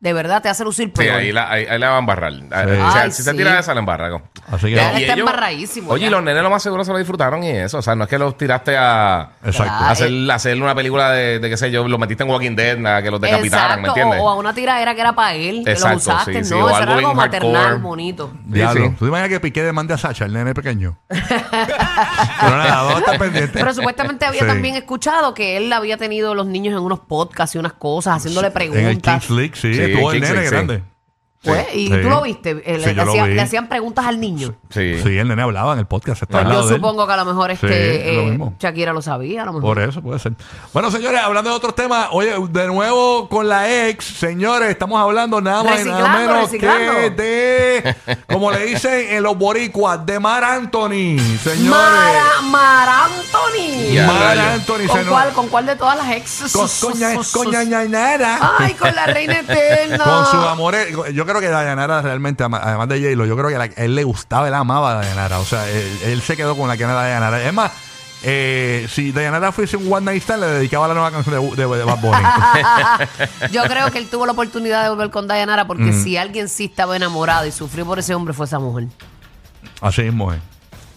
de 0.02 0.12
verdad 0.12 0.42
te 0.42 0.48
hace 0.48 0.64
lucir 0.64 0.88
Sí, 0.88 0.92
peor. 1.02 1.16
ahí 1.20 1.30
la, 1.30 1.48
ahí, 1.48 1.64
ahí 1.64 1.78
la 1.78 1.90
va 1.90 1.96
a 1.96 1.98
embarrar. 2.00 2.32
O 2.32 2.48
sea, 2.48 3.02
Ay, 3.02 3.12
si 3.12 3.22
se 3.22 3.30
sí. 3.30 3.36
tira 3.36 3.56
esa, 3.60 3.72
la 3.72 3.78
embarra. 3.80 4.08
¿no? 4.10 4.22
Así 4.50 4.66
que 4.66 4.72
Ya 4.74 4.90
no. 4.90 4.96
él 4.96 5.02
está 5.04 5.14
embarradísimo, 5.14 5.90
Oye, 5.92 6.04
ya. 6.06 6.10
los 6.10 6.22
nenes 6.24 6.42
lo 6.42 6.50
más 6.50 6.60
seguro 6.60 6.84
se 6.84 6.90
lo 6.90 6.98
disfrutaron 6.98 7.44
y 7.44 7.50
eso. 7.50 7.78
O 7.78 7.82
sea, 7.82 7.94
no 7.94 8.02
es 8.04 8.10
que 8.10 8.18
los 8.18 8.36
tiraste 8.36 8.76
a, 8.76 9.30
Exacto. 9.44 9.72
a 9.72 9.90
hacer, 9.90 10.12
a 10.28 10.34
hacer 10.34 10.60
una 10.60 10.74
película 10.74 11.12
de, 11.12 11.38
de 11.38 11.48
qué 11.48 11.56
sé 11.56 11.70
yo, 11.70 11.86
lo 11.86 11.98
metiste 11.98 12.24
en 12.24 12.30
Walking 12.30 12.56
Dead, 12.56 12.76
que 13.02 13.10
los 13.12 13.20
decapitaran, 13.20 13.80
¿me 13.80 13.88
Exacto, 13.88 14.00
entiendes? 14.00 14.20
o, 14.20 14.24
o 14.24 14.30
a 14.30 14.34
una 14.34 14.52
tiradera 14.52 14.92
que 14.96 15.00
era 15.00 15.12
para 15.14 15.34
él, 15.34 15.62
que 15.64 15.70
Exacto, 15.70 15.94
lo 15.94 16.14
usaste, 16.14 16.32
sí, 16.42 16.44
sí, 16.46 16.54
¿no? 16.54 16.64
o 16.64 16.68
Eso 16.68 16.76
algo 16.78 16.82
era 16.82 16.92
algo 16.94 17.08
bien 17.08 17.16
maternal, 17.16 17.54
hardcore. 17.62 17.82
bonito. 17.82 18.32
Diablo. 18.46 18.84
sí. 18.86 18.90
¿Tú 18.98 19.04
te 19.04 19.08
imaginas 19.08 19.28
que 19.28 19.38
Piqué 19.40 19.62
demande 19.62 19.94
a 19.94 19.98
Sacha, 19.98 20.24
el 20.24 20.32
nene 20.32 20.52
pequeño? 20.52 20.98
Pero 21.08 22.56
nada, 22.58 22.82
vamos 22.82 22.94
a 22.96 22.98
estar 22.98 23.18
pendientes. 23.18 23.52
Pero 23.52 23.72
supuestamente 23.74 24.24
había 24.24 24.40
Sí. 24.40 24.46
también 24.46 24.74
escuchado 24.74 25.32
que 25.34 25.56
él 25.56 25.72
había 25.72 25.96
tenido 25.96 26.34
los 26.34 26.46
niños 26.46 26.72
en 26.76 26.80
unos 26.82 26.98
podcasts 27.00 27.54
y 27.54 27.58
unas 27.58 27.74
cosas, 27.74 28.16
haciéndole 28.16 28.48
En 28.48 28.52
el 28.52 28.70
preguntas. 28.72 29.20
Kings 29.26 29.30
League, 29.30 29.52
sí, 29.54 29.74
Sí, 29.74 29.91
estuvo 29.92 30.12
el 30.12 30.20
nene 30.20 30.44
grande. 30.44 30.82
Pues, 31.42 31.74
y 31.74 31.88
Sí. 31.88 31.94
tú 32.02 32.08
lo 32.08 32.22
viste, 32.22 32.50
Eh, 32.64 32.78
le, 32.78 32.84
Sí, 32.88 32.94
lo 32.94 33.02
hacían, 33.02 33.28
vi. 33.28 33.34
le 33.34 33.42
hacían 33.42 33.68
preguntas 33.68 34.06
al 34.06 34.20
niño. 34.20 34.54
Sí. 34.70 35.00
Sí, 35.02 35.18
el 35.18 35.26
nene 35.26 35.42
hablaba 35.42 35.72
en 35.72 35.80
el 35.80 35.86
podcast. 35.86 36.22
Estaba 36.22 36.44
al 36.44 36.52
yo 36.52 36.68
supongo 36.68 37.04
que 37.06 37.12
a 37.12 37.16
lo 37.16 37.24
mejor 37.24 37.50
Sí, 37.50 37.54
este 37.60 38.10
es 38.10 38.16
lo 38.16 38.22
eh, 38.22 38.26
mismo. 38.30 38.54
Shakira 38.60 38.92
lo 38.92 39.02
sabía, 39.02 39.42
a 39.42 39.46
lo 39.46 39.52
mejor. 39.54 39.74
Por 39.74 39.80
eso 39.80 40.00
puede 40.02 40.20
ser. 40.20 40.32
Bueno, 40.72 40.90
señores, 40.92 41.20
hablando 41.20 41.50
de 41.50 41.56
otros 41.56 41.74
temas, 41.74 42.08
oye, 42.12 42.32
de 42.50 42.66
nuevo 42.68 43.28
con 43.28 43.48
la 43.48 43.88
ex, 43.88 44.04
señores, 44.04 44.70
estamos 44.70 45.00
hablando 45.00 45.40
nada 45.40 45.64
más 45.64 45.80
y 45.84 45.88
nada 45.88 46.16
menos 46.16 46.42
reciclando. 46.42 46.92
que 46.92 47.10
de, 47.10 47.96
como 48.32 48.52
le 48.52 48.64
dicen 48.66 49.06
en 49.16 49.22
los 49.24 49.36
boricuas, 49.36 50.06
de 50.06 50.20
Mar 50.20 50.44
Anthony, 50.44 51.18
señores. 51.42 51.60
Mara, 51.64 52.40
Mar 52.44 52.88
Anthony. 52.88 54.06
Mar 54.06 54.60
¿Con 54.66 55.04
cuál, 55.06 55.32
¿Con 55.32 55.48
cuál 55.48 55.66
de 55.66 55.76
todas 55.76 55.96
las 55.96 56.10
ex? 56.16 56.52
con, 56.52 56.68
con, 56.92 57.24
con 57.32 57.50
ñañañara. 57.50 58.56
Ay, 58.58 58.74
con 58.74 58.94
la 58.94 59.06
reina 59.06 59.40
eterna. 59.40 60.04
Con 60.04 60.26
su 60.26 60.36
amor, 60.36 60.74
yo 61.12 61.26
creo 61.32 61.40
que 61.42 61.48
Dayanara 61.48 62.00
realmente, 62.02 62.42
además 62.44 62.88
de 62.88 63.00
J-Lo, 63.00 63.26
yo 63.26 63.36
creo 63.36 63.48
que 63.48 63.58
la- 63.58 63.64
él 63.84 63.94
le 63.94 64.04
gustaba, 64.04 64.46
él 64.48 64.54
amaba 64.54 64.92
a 64.92 64.94
Dayanara. 65.02 65.40
O 65.40 65.44
sea, 65.44 65.68
él, 65.68 65.98
él 66.04 66.22
se 66.22 66.36
quedó 66.36 66.56
con 66.56 66.68
la 66.68 66.76
que 66.76 66.84
era 66.84 66.94
Dayanara. 66.94 67.42
Es 67.42 67.52
más, 67.52 67.72
eh, 68.22 68.86
si 68.88 69.10
Dayanara 69.12 69.50
fuese 69.52 69.76
un 69.76 69.92
One 69.92 70.06
Night 70.06 70.22
Stand, 70.22 70.42
le 70.42 70.46
dedicaba 70.48 70.86
la 70.88 70.94
nueva 70.94 71.10
canción 71.10 71.34
de, 71.34 71.56
de, 71.66 71.76
de 71.76 71.84
Bad 71.84 71.98
Bunny. 71.98 72.22
Yo 73.50 73.62
creo 73.64 73.90
que 73.90 73.98
él 73.98 74.08
tuvo 74.08 74.26
la 74.26 74.32
oportunidad 74.32 74.84
de 74.84 74.90
volver 74.90 75.10
con 75.10 75.26
Dayanara 75.26 75.66
porque 75.66 75.82
Mm. 75.84 76.04
si 76.04 76.16
alguien 76.16 76.48
sí 76.48 76.66
estaba 76.66 76.94
enamorado 76.96 77.46
y 77.46 77.52
sufrió 77.52 77.84
por 77.84 77.98
ese 77.98 78.14
hombre 78.14 78.32
fue 78.34 78.46
esa 78.46 78.58
mujer. 78.58 78.86
Así 79.80 80.02
mismo 80.02 80.32
es. 80.32 80.38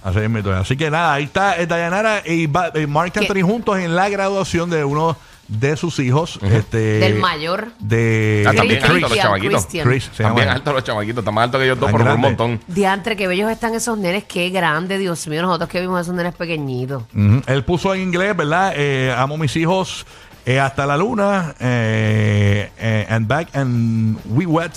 Así 0.04 0.20
mismo 0.20 0.52
es. 0.52 0.58
Así 0.60 0.78
que 0.78 0.92
nada, 0.92 1.14
ahí 1.14 1.24
está 1.24 1.58
eh, 1.58 1.66
Dayanara 1.66 2.22
y 2.26 2.46
Ba- 2.48 2.70
eh, 2.76 2.86
Mark. 2.86 3.12
Anthony 3.16 3.42
juntos 3.42 3.80
en 3.80 3.96
la 3.96 4.08
graduación 4.10 4.70
de 4.70 4.84
uno 4.86 5.18
de 5.48 5.78
sus 5.78 6.00
hijos. 6.00 6.40
este, 6.42 6.78
Del 6.78 7.16
mayor. 7.20 7.72
De 7.80 8.46
Ah, 8.48 8.54
también 8.54 8.84
altos 8.84 9.02
los 9.02 9.16
chamaquitos. 9.16 9.66
Chris, 9.66 10.04
se 10.06 10.24
Están 10.24 10.36
llama 10.36 10.52
altos 10.52 10.74
los 10.74 10.84
chamaquitos. 10.84 11.20
Están 11.20 11.34
más 11.34 11.44
altos 11.46 11.62
que 11.62 11.68
yo 11.68 11.76
dos 11.76 11.92
por 11.92 12.02
un 12.02 12.20
montón. 12.22 12.60
Diantre, 12.68 13.16
qué 13.16 13.28
bellos 13.28 13.52
están 13.52 13.74
esos 13.74 13.98
nenes, 13.98 14.24
qué 14.26 14.50
grande, 14.50 14.98
Dios 14.98 15.28
mío, 15.28 15.42
nosotros 15.42 15.70
que 15.70 15.82
vimos 15.82 16.02
esos 16.02 16.16
nenes 16.16 16.34
pequeñitos. 16.36 17.04
Él 17.48 17.64
puso 17.64 17.94
en 17.94 18.02
inglés, 18.02 18.36
¿verdad? 18.36 18.74
Eh, 18.76 19.14
amo 19.18 19.38
mis 19.38 19.56
hijos. 19.56 20.06
Eh, 20.48 20.60
hasta 20.60 20.86
la 20.86 20.96
luna 20.96 21.56
eh, 21.60 22.70
eh, 22.78 23.08
and 23.10 23.28
back 23.28 23.50
and 23.56 24.16
we 24.26 24.46
went 24.46 24.74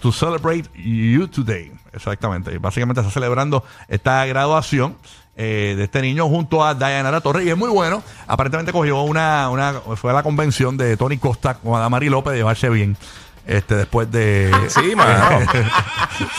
to 0.00 0.10
celebrate 0.10 0.68
you 0.74 1.28
today. 1.28 1.70
Exactamente. 1.92 2.58
Básicamente 2.58 3.00
está 3.02 3.12
celebrando 3.12 3.62
esta 3.86 4.26
graduación 4.26 4.96
eh, 5.36 5.74
de 5.76 5.84
este 5.84 6.00
niño 6.00 6.28
junto 6.28 6.64
a 6.64 6.74
Dayanara 6.74 7.20
Torres 7.20 7.46
y 7.46 7.50
es 7.50 7.56
muy 7.56 7.68
bueno. 7.68 8.02
Aparentemente 8.26 8.72
cogió 8.72 9.02
una, 9.02 9.50
una 9.50 9.74
fue 9.96 10.10
a 10.10 10.14
la 10.14 10.22
convención 10.22 10.76
de 10.76 10.96
Tony 10.96 11.18
Costa 11.18 11.54
con 11.54 11.74
Adamari 11.74 12.08
López 12.08 12.32
de 12.32 12.38
llevarse 12.38 12.70
bien. 12.70 12.96
Este, 13.46 13.76
después 13.76 14.10
de. 14.10 14.50
Sí, 14.68 14.96
mano. 14.96 15.40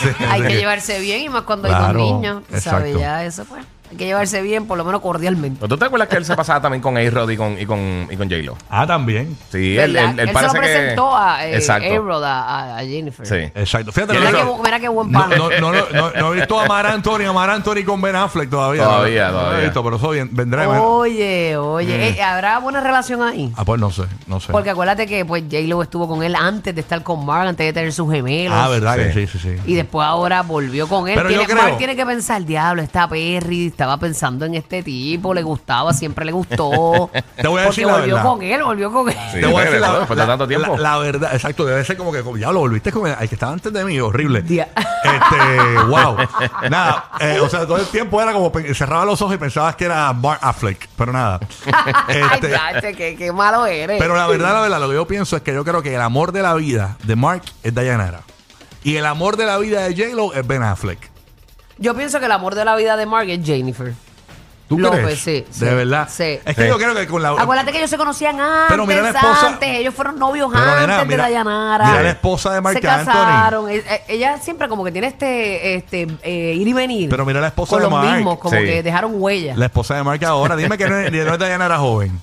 Sí, 0.00 0.08
Hay 0.28 0.42
de 0.42 0.48
que 0.48 0.56
llevarse 0.56 0.98
bien 0.98 1.22
y 1.22 1.28
más 1.28 1.42
cuando 1.42 1.68
hay 1.68 1.74
dos 1.74 1.94
niños. 1.94 2.42
¿Sabes? 2.60 2.98
Ya 2.98 3.24
eso 3.24 3.44
pues. 3.44 3.64
Hay 3.90 3.96
que 3.96 4.04
llevarse 4.06 4.42
bien, 4.42 4.66
por 4.66 4.76
lo 4.78 4.84
menos 4.84 5.00
cordialmente. 5.00 5.66
¿Tú 5.66 5.76
te 5.78 5.84
acuerdas 5.84 6.08
que 6.08 6.16
él 6.16 6.24
se 6.24 6.36
pasaba 6.36 6.60
también 6.60 6.82
con 6.82 6.96
A-Rod 6.96 7.30
y 7.30 7.36
con, 7.36 7.58
y 7.58 7.64
con, 7.66 8.06
y 8.10 8.16
con 8.16 8.28
J-Lo? 8.28 8.56
Ah, 8.68 8.86
también. 8.86 9.36
Sí, 9.50 9.76
él, 9.78 9.92
¿Verdad? 9.94 10.10
él, 10.12 10.20
él 10.20 10.36
se 10.36 10.42
lo 10.42 10.52
presentó 10.52 11.08
que... 11.10 11.16
a 11.16 11.46
eh, 11.48 11.54
Exacto. 11.56 11.92
A-Rod, 11.94 12.24
a, 12.24 12.78
Jennifer. 12.80 13.26
Sí. 13.26 13.34
Exacto. 13.54 13.92
Fíjate, 13.92 14.12
él 14.14 14.18
Mira, 14.20 14.32
qué, 14.32 14.44
mira 14.64 14.80
qué 14.80 14.88
buen 14.88 15.10
no, 15.10 15.20
pana. 15.20 15.36
no, 15.36 15.48
no, 15.60 15.72
no, 15.72 15.84
no- 15.92 16.10
no 16.10 16.32
he 16.32 16.36
visto 16.36 16.60
a 16.60 16.66
Mar 16.66 16.86
Anthony, 16.86 17.24
a 17.28 17.32
Mar 17.32 17.50
Anthony 17.50 17.84
con 17.86 18.00
Ben 18.02 18.14
Affleck 18.16 18.50
todavía. 18.50 18.84
Todavía, 18.84 19.28
No, 19.28 19.32
no 19.32 19.38
lo 19.38 19.38
he 19.38 19.44
todavía. 19.48 19.64
visto, 19.64 19.84
pero 19.84 19.96
eso 19.96 20.28
vendrá. 20.30 20.68
Oye, 20.80 21.56
oye, 21.56 21.96
Mm. 21.96 22.18
eh, 22.18 22.22
¿habrá 22.22 22.58
buena 22.58 22.80
relación 22.80 23.22
ahí? 23.22 23.52
Ah, 23.56 23.64
pues 23.64 23.80
no 23.80 23.90
sé, 23.90 24.02
no 24.26 24.40
sé. 24.40 24.52
Porque 24.52 24.70
acuérdate 24.70 25.06
que 25.06 25.24
pues 25.24 25.44
J-Lo 25.44 25.82
estuvo 25.82 26.06
con 26.08 26.22
él 26.22 26.34
antes 26.34 26.74
de 26.74 26.80
estar 26.80 27.02
con 27.02 27.24
Mark, 27.24 27.48
antes 27.48 27.66
de 27.66 27.72
tener 27.72 27.92
sus 27.92 28.10
gemelos. 28.12 28.54
Ah, 28.56 28.68
verdad 28.68 28.96
que 28.96 29.12
Sí. 29.12 29.26
sí, 29.26 29.38
sí, 29.38 29.56
sí. 29.56 29.62
Y 29.64 29.74
después 29.74 30.06
ahora 30.06 30.42
volvió 30.42 30.88
con 30.88 31.08
él. 31.08 31.14
Pero 31.14 31.30
yo 31.30 31.38
Tiene- 31.38 31.52
creo- 31.52 31.62
Mark 31.62 31.78
tiene 31.78 31.96
que 31.96 32.04
pensar, 32.06 32.44
diablo, 32.44 32.82
esta 32.82 33.08
Perry 33.08 33.66
estaba 33.78 33.96
pensando 33.96 34.44
en 34.44 34.56
este 34.56 34.82
tipo, 34.82 35.32
le 35.32 35.44
gustaba, 35.44 35.92
siempre 35.92 36.24
le 36.24 36.32
gustó. 36.32 37.10
Te 37.36 37.46
voy 37.46 37.60
a 37.62 37.66
decir 37.66 37.84
Porque 37.84 37.86
la 37.86 37.92
volvió 37.92 38.14
verdad. 38.16 38.30
con 38.30 38.42
él, 38.42 38.62
volvió 38.64 38.92
con 38.92 39.08
él. 39.08 39.16
Sí, 39.32 39.38
Te 39.40 39.46
voy 39.46 39.62
a 39.62 39.64
decir 39.66 39.80
la, 39.80 39.98
después 40.00 40.08
de 40.10 40.16
la- 40.16 40.26
tanto 40.26 40.48
tiempo. 40.48 40.76
la- 40.76 40.82
la 40.82 40.98
verdad, 40.98 41.30
exacto, 41.32 41.64
debe 41.64 41.84
ser 41.84 41.96
como 41.96 42.10
que 42.10 42.22
como, 42.24 42.36
ya 42.36 42.50
lo 42.50 42.58
volviste 42.58 42.90
con 42.90 43.06
el, 43.06 43.14
el 43.20 43.28
que 43.28 43.36
estaba 43.36 43.52
antes 43.52 43.72
de 43.72 43.84
mí, 43.84 44.00
horrible. 44.00 44.42
Dia- 44.42 44.66
Este, 44.74 45.82
wow. 45.86 46.16
nada, 46.68 47.10
eh, 47.20 47.38
o 47.40 47.48
sea, 47.48 47.60
todo 47.60 47.76
el 47.76 47.86
tiempo 47.86 48.20
era 48.20 48.32
como 48.32 48.50
pe- 48.50 48.74
cerraba 48.74 49.04
los 49.04 49.22
ojos 49.22 49.36
y 49.36 49.38
pensabas 49.38 49.76
que 49.76 49.84
era 49.84 50.12
Mark 50.12 50.40
Affleck, 50.42 50.88
pero 50.96 51.12
nada. 51.12 51.38
Ay, 52.08 52.22
Este, 52.74 52.94
qué, 52.96 53.14
qué 53.16 53.30
malo 53.30 53.64
eres. 53.64 54.00
pero 54.00 54.16
la 54.16 54.26
verdad, 54.26 54.54
la 54.54 54.60
verdad, 54.62 54.80
lo 54.80 54.88
que 54.88 54.94
yo 54.94 55.06
pienso 55.06 55.36
es 55.36 55.42
que 55.42 55.54
yo 55.54 55.64
creo 55.64 55.82
que 55.82 55.94
el 55.94 56.00
amor 56.00 56.32
de 56.32 56.42
la 56.42 56.54
vida 56.54 56.96
de 57.04 57.14
Mark 57.14 57.42
es 57.62 57.72
Dayanara. 57.72 58.22
Y 58.82 58.96
el 58.96 59.06
amor 59.06 59.36
de 59.36 59.46
la 59.46 59.56
vida 59.58 59.82
de 59.82 59.94
J-Lo 59.94 60.34
es 60.34 60.44
Ben 60.44 60.64
Affleck. 60.64 60.98
Yo 61.78 61.94
pienso 61.94 62.18
que 62.20 62.26
el 62.26 62.32
amor 62.32 62.54
de 62.54 62.64
la 62.64 62.74
vida 62.76 62.96
de 62.96 63.06
Mark 63.06 63.28
es 63.28 63.44
Jennifer. 63.44 63.92
¿Tú 64.68 64.78
López, 64.78 65.00
crees? 65.02 65.18
sí, 65.20 65.46
sí, 65.50 65.64
De 65.64 65.74
verdad. 65.74 66.08
sí. 66.10 66.38
Es 66.44 66.54
que 66.54 66.62
Sí. 66.64 66.68
yo 66.68 66.76
creo 66.76 66.94
que 66.94 67.06
con 67.06 67.22
la. 67.22 67.30
Acuérdate 67.30 67.72
que 67.72 67.78
ellos 67.78 67.88
se 67.88 67.96
conocían 67.96 68.38
antes, 68.38 68.66
Pero 68.68 68.84
mira 68.84 69.00
la 69.00 69.08
esposa- 69.10 69.46
antes. 69.46 69.68
Ellos 69.78 69.94
fueron 69.94 70.18
novios 70.18 70.50
Pero, 70.52 70.62
antes 70.62 70.80
nena, 70.82 70.98
de 70.98 71.04
mira- 71.06 71.22
Dayanara. 71.22 71.84
mira 71.86 72.02
la 72.02 72.10
esposa 72.10 72.52
de 72.52 72.60
Marc 72.60 72.78
Se 72.78 72.86
Anthony. 72.86 73.06
casaron. 73.14 73.70
Eh, 73.70 73.76
eh, 73.88 74.02
Ella 74.08 74.36
siempre 74.36 74.68
como 74.68 74.84
que 74.84 74.92
tiene 74.92 75.06
este, 75.06 75.76
este 75.76 76.06
eh, 76.22 76.52
ir 76.54 76.68
y 76.68 76.72
venir. 76.74 77.08
Pero 77.08 77.24
mira 77.24 77.40
la 77.40 77.46
esposa 77.46 77.70
con 77.70 77.78
de 77.78 77.84
los 77.84 77.92
Marc. 77.92 78.16
mismos, 78.16 78.38
como 78.40 78.58
Sí. 78.58 78.64
que 78.66 78.82
dejaron 78.82 79.12
huella. 79.14 79.54
La 79.56 79.64
esposa 79.66 79.94
de 79.94 80.02
Mark 80.02 80.22
ahora. 80.26 80.54
Dime 80.54 80.76
que 80.76 80.86
no, 80.86 80.98
es- 80.98 81.10
no 81.26 81.32
es 81.32 81.38
Dayanara 81.38 81.78
joven. 81.78 82.20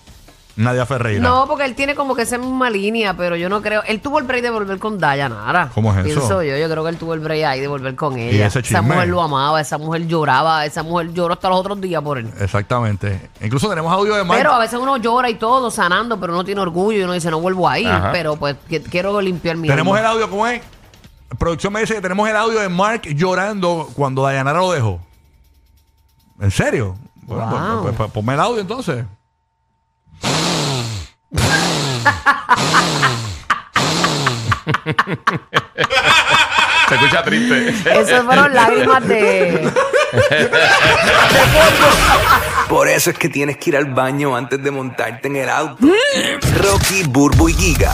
Nadia 0.57 0.85
Ferreira. 0.85 1.21
No, 1.21 1.47
porque 1.47 1.65
él 1.65 1.75
tiene 1.75 1.95
como 1.95 2.15
que 2.15 2.21
esa 2.21 2.37
misma 2.37 2.69
línea, 2.69 3.13
pero 3.17 3.35
yo 3.35 3.49
no 3.49 3.61
creo. 3.61 3.83
Él 3.83 3.99
tuvo 3.99 4.19
el 4.19 4.23
break 4.25 4.41
de 4.41 4.49
volver 4.51 4.79
con 4.79 4.97
Dayanara. 4.99 5.69
¿Cómo 5.73 5.91
es 5.91 5.97
eso? 6.05 6.05
Pienso 6.19 6.43
yo. 6.43 6.55
Yo 6.57 6.69
creo 6.69 6.83
que 6.83 6.89
él 6.91 6.97
tuvo 6.97 7.13
el 7.13 7.19
break 7.19 7.43
ahí 7.43 7.59
de 7.59 7.67
volver 7.67 7.95
con 7.95 8.17
ella. 8.17 8.47
ese 8.47 8.59
esa 8.59 8.81
mujer 8.81 9.09
lo 9.09 9.21
amaba, 9.21 9.59
esa 9.59 9.77
mujer 9.77 10.07
lloraba, 10.07 10.65
esa 10.65 10.81
mujer 10.83 11.11
lloró 11.11 11.33
hasta 11.33 11.49
los 11.49 11.59
otros 11.59 11.81
días 11.81 12.01
por 12.01 12.17
él. 12.19 12.31
Exactamente. 12.39 13.29
Incluso 13.41 13.67
tenemos 13.69 13.91
audio 13.91 14.15
de 14.15 14.23
Mark. 14.23 14.39
Pero 14.39 14.53
a 14.53 14.59
veces 14.59 14.79
uno 14.79 14.95
llora 14.97 15.29
y 15.29 15.35
todo, 15.35 15.69
sanando, 15.69 16.17
pero 16.19 16.31
uno 16.31 16.45
tiene 16.45 16.61
orgullo 16.61 16.99
y 16.99 17.03
uno 17.03 17.11
dice, 17.13 17.29
no 17.29 17.41
vuelvo 17.41 17.67
a 17.67 17.77
ir. 17.77 17.87
Ajá. 17.89 18.11
Pero 18.13 18.37
pues 18.37 18.55
que- 18.69 18.81
quiero 18.81 19.19
limpiar 19.19 19.57
mi 19.57 19.67
tenemos 19.67 19.95
alma. 19.97 20.07
el 20.09 20.15
audio, 20.15 20.29
¿cómo 20.29 20.47
es? 20.47 20.61
Producción 21.37 21.73
me 21.73 21.81
dice 21.81 21.95
que 21.95 22.01
tenemos 22.01 22.29
el 22.29 22.35
audio 22.37 22.61
de 22.61 22.69
Mark 22.69 23.01
llorando 23.13 23.89
cuando 23.93 24.23
Dayanara 24.23 24.59
lo 24.59 24.71
dejó. 24.71 25.01
¿En 26.39 26.51
serio? 26.51 26.95
Bueno, 27.23 27.45
Wow. 27.45 27.59
pues, 27.59 27.81
pues, 27.81 27.95
pues, 27.97 28.11
ponme 28.11 28.33
el 28.35 28.39
audio 28.39 28.61
entonces. 28.61 29.03
Se 36.87 36.95
escucha 36.95 37.23
triste. 37.23 37.69
Esas 37.99 38.23
fueron 38.23 38.53
lágrimas 38.53 39.07
de... 39.07 39.71
Por 42.69 42.87
eso 42.87 43.09
es 43.09 43.17
que 43.17 43.29
tienes 43.29 43.57
que 43.57 43.71
ir 43.71 43.77
al 43.77 43.85
baño 43.85 44.35
antes 44.35 44.61
de 44.63 44.71
montarte 44.71 45.27
en 45.27 45.35
el 45.37 45.49
auto. 45.49 45.85
Rocky, 46.61 47.03
Burbu 47.03 47.49
y 47.49 47.53
Giga, 47.53 47.93